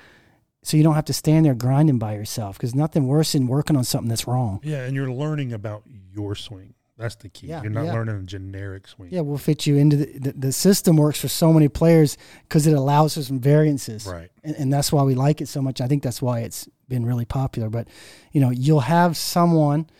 so 0.64 0.76
you 0.76 0.82
don't 0.82 0.94
have 0.96 1.04
to 1.04 1.12
stand 1.12 1.46
there 1.46 1.54
grinding 1.54 1.98
by 1.98 2.14
yourself 2.14 2.58
because 2.58 2.74
nothing 2.74 3.06
worse 3.06 3.32
than 3.32 3.46
working 3.46 3.76
on 3.76 3.84
something 3.84 4.08
that's 4.08 4.26
wrong. 4.26 4.58
Yeah, 4.64 4.84
and 4.84 4.96
you're 4.96 5.10
learning 5.10 5.52
about 5.52 5.84
your 6.12 6.34
swing. 6.34 6.74
That's 6.98 7.14
the 7.16 7.28
key. 7.28 7.48
Yeah, 7.48 7.60
you're 7.62 7.70
not 7.70 7.84
yeah. 7.84 7.92
learning 7.92 8.16
a 8.16 8.22
generic 8.22 8.88
swing. 8.88 9.10
Yeah, 9.12 9.20
we'll 9.20 9.36
fit 9.36 9.66
you 9.66 9.76
into 9.76 9.96
the, 9.96 10.18
the, 10.18 10.32
the 10.32 10.52
system 10.52 10.96
works 10.96 11.20
for 11.20 11.28
so 11.28 11.52
many 11.52 11.68
players 11.68 12.16
because 12.48 12.66
it 12.66 12.72
allows 12.72 13.14
for 13.14 13.22
some 13.22 13.38
variances. 13.38 14.06
Right. 14.06 14.30
And, 14.42 14.56
and 14.56 14.72
that's 14.72 14.90
why 14.90 15.02
we 15.02 15.14
like 15.14 15.42
it 15.42 15.48
so 15.48 15.60
much. 15.60 15.82
I 15.82 15.88
think 15.88 16.02
that's 16.02 16.22
why 16.22 16.40
it's 16.40 16.68
been 16.88 17.04
really 17.04 17.26
popular. 17.26 17.68
But, 17.68 17.88
you 18.32 18.40
know, 18.40 18.48
you'll 18.48 18.80
have 18.80 19.16
someone, 19.16 19.90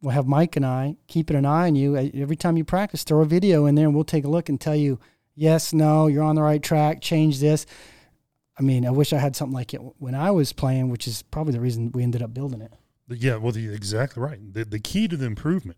we'll 0.00 0.14
have 0.14 0.26
Mike 0.26 0.56
and 0.56 0.64
I 0.64 0.96
keeping 1.08 1.36
an 1.36 1.44
eye 1.44 1.66
on 1.66 1.76
you. 1.76 1.94
Every 1.96 2.36
time 2.36 2.56
you 2.56 2.64
practice, 2.64 3.04
throw 3.04 3.20
a 3.20 3.26
video 3.26 3.66
in 3.66 3.74
there 3.74 3.84
and 3.84 3.94
we'll 3.94 4.04
take 4.04 4.24
a 4.24 4.28
look 4.28 4.48
and 4.48 4.58
tell 4.58 4.76
you, 4.76 4.98
yes, 5.34 5.74
no, 5.74 6.06
you're 6.06 6.24
on 6.24 6.36
the 6.36 6.42
right 6.42 6.62
track, 6.62 7.02
change 7.02 7.38
this. 7.38 7.66
I 8.58 8.62
mean, 8.62 8.86
I 8.86 8.90
wish 8.90 9.12
I 9.12 9.18
had 9.18 9.36
something 9.36 9.54
like 9.54 9.74
it 9.74 9.82
when 9.98 10.14
I 10.14 10.30
was 10.30 10.54
playing, 10.54 10.88
which 10.88 11.06
is 11.06 11.20
probably 11.20 11.52
the 11.52 11.60
reason 11.60 11.92
we 11.92 12.02
ended 12.02 12.22
up 12.22 12.32
building 12.32 12.62
it. 12.62 12.72
Yeah, 13.08 13.36
well, 13.36 13.52
the, 13.52 13.68
exactly 13.68 14.22
right. 14.22 14.38
The, 14.54 14.64
the 14.64 14.78
key 14.78 15.06
to 15.08 15.16
the 15.18 15.26
improvement 15.26 15.76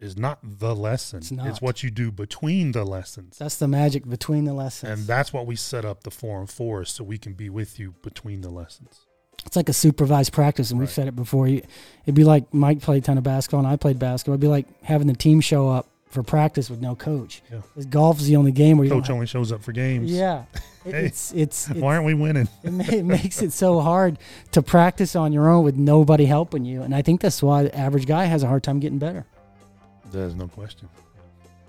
is 0.00 0.16
not 0.16 0.38
the 0.42 0.74
lesson. 0.74 1.18
It's 1.18 1.30
not. 1.30 1.60
what 1.60 1.82
you 1.82 1.90
do 1.90 2.10
between 2.10 2.72
the 2.72 2.84
lessons. 2.84 3.38
That's 3.38 3.56
the 3.56 3.68
magic 3.68 4.08
between 4.08 4.44
the 4.44 4.54
lessons. 4.54 4.98
and 4.98 5.06
that's 5.06 5.32
what 5.32 5.46
we 5.46 5.56
set 5.56 5.84
up 5.84 6.02
the 6.04 6.10
forum 6.10 6.46
for, 6.46 6.84
so 6.84 7.04
we 7.04 7.18
can 7.18 7.34
be 7.34 7.50
with 7.50 7.78
you 7.78 7.94
between 8.02 8.40
the 8.40 8.50
lessons. 8.50 9.00
it's 9.46 9.56
like 9.56 9.68
a 9.68 9.72
supervised 9.74 10.32
practice, 10.32 10.70
and 10.70 10.80
we've 10.80 10.90
said 10.90 11.06
it 11.08 11.16
before. 11.16 11.46
It'd 11.48 11.66
be 12.14 12.24
like 12.24 12.52
Mike 12.54 12.80
played 12.80 13.02
a 13.02 13.06
ton 13.06 13.18
of 13.18 13.24
basketball, 13.24 13.60
and 13.60 13.68
I 13.68 13.76
played 13.76 13.98
basketball. 13.98 14.34
It'd 14.34 14.40
be 14.40 14.48
like 14.48 14.66
having 14.82 15.06
the 15.06 15.14
team 15.14 15.40
show 15.40 15.68
up 15.68 15.86
for 16.08 16.22
practice 16.24 16.68
with 16.68 16.80
no 16.80 16.96
coach. 16.96 17.40
Yeah. 17.52 17.60
golf 17.88 18.18
is 18.20 18.26
the 18.26 18.34
only 18.34 18.50
game 18.50 18.78
where 18.78 18.88
Coach 18.88 19.10
only 19.10 19.26
shows 19.26 19.52
up 19.52 19.62
for 19.62 19.72
games. 19.72 20.10
yeah. 20.10 20.44
It- 20.54 20.62
Hey. 20.94 21.04
It's 21.04 21.30
it's, 21.32 21.68
it's 21.70 21.78
Why 21.78 21.94
aren't 21.94 22.06
we 22.06 22.14
winning? 22.14 22.48
it, 22.64 22.72
ma- 22.72 22.84
it 22.90 23.04
makes 23.04 23.42
it 23.42 23.52
so 23.52 23.80
hard 23.80 24.18
to 24.52 24.62
practice 24.62 25.14
on 25.14 25.30
your 25.30 25.50
own 25.50 25.62
with 25.62 25.76
nobody 25.76 26.24
helping 26.24 26.64
you, 26.64 26.80
and 26.80 26.94
I 26.94 27.02
think 27.02 27.20
that's 27.20 27.42
why 27.42 27.64
the 27.64 27.76
average 27.76 28.06
guy 28.06 28.24
has 28.24 28.42
a 28.42 28.46
hard 28.46 28.62
time 28.62 28.80
getting 28.80 28.98
better. 28.98 29.26
There's 30.10 30.34
no 30.34 30.48
question. 30.48 30.88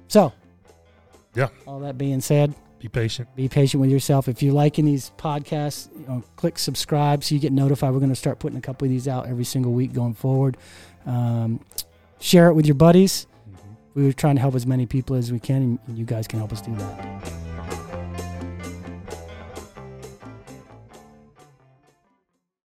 So, 0.07 0.33
Yeah. 1.33 1.47
All 1.65 1.79
that 1.79 1.97
being 1.97 2.19
said, 2.21 2.53
Be 2.79 2.87
patient. 2.89 3.33
be 3.35 3.47
patient 3.47 3.79
with 3.79 3.89
yourself. 3.89 4.27
If 4.27 4.41
you're 4.43 4.53
liking 4.53 4.85
these 4.85 5.11
podcasts, 5.17 5.87
you 5.97 6.05
know, 6.07 6.23
click 6.35 6.59
subscribe 6.59 7.23
so 7.23 7.35
you 7.35 7.39
get 7.41 7.53
notified. 7.53 7.93
We're 7.93 7.99
going 7.99 8.09
to 8.09 8.15
start 8.15 8.39
putting 8.39 8.57
a 8.57 8.61
couple 8.61 8.85
of 8.85 8.89
these 8.89 9.07
out 9.07 9.27
every 9.27 9.45
single 9.45 9.71
week 9.71 9.93
going 9.93 10.13
forward. 10.15 10.57
Um, 11.05 11.59
share 12.19 12.47
it 12.49 12.53
with 12.53 12.65
your 12.65 12.75
buddies. 12.75 13.27
We 13.93 14.05
were 14.05 14.13
trying 14.13 14.35
to 14.35 14.41
help 14.41 14.55
as 14.55 14.65
many 14.65 14.85
people 14.85 15.15
as 15.15 15.31
we 15.31 15.39
can, 15.39 15.79
and 15.87 15.97
you 15.97 16.05
guys 16.05 16.27
can 16.27 16.39
help 16.39 16.51
us 16.53 16.61
do 16.61 16.73
that. 16.75 17.50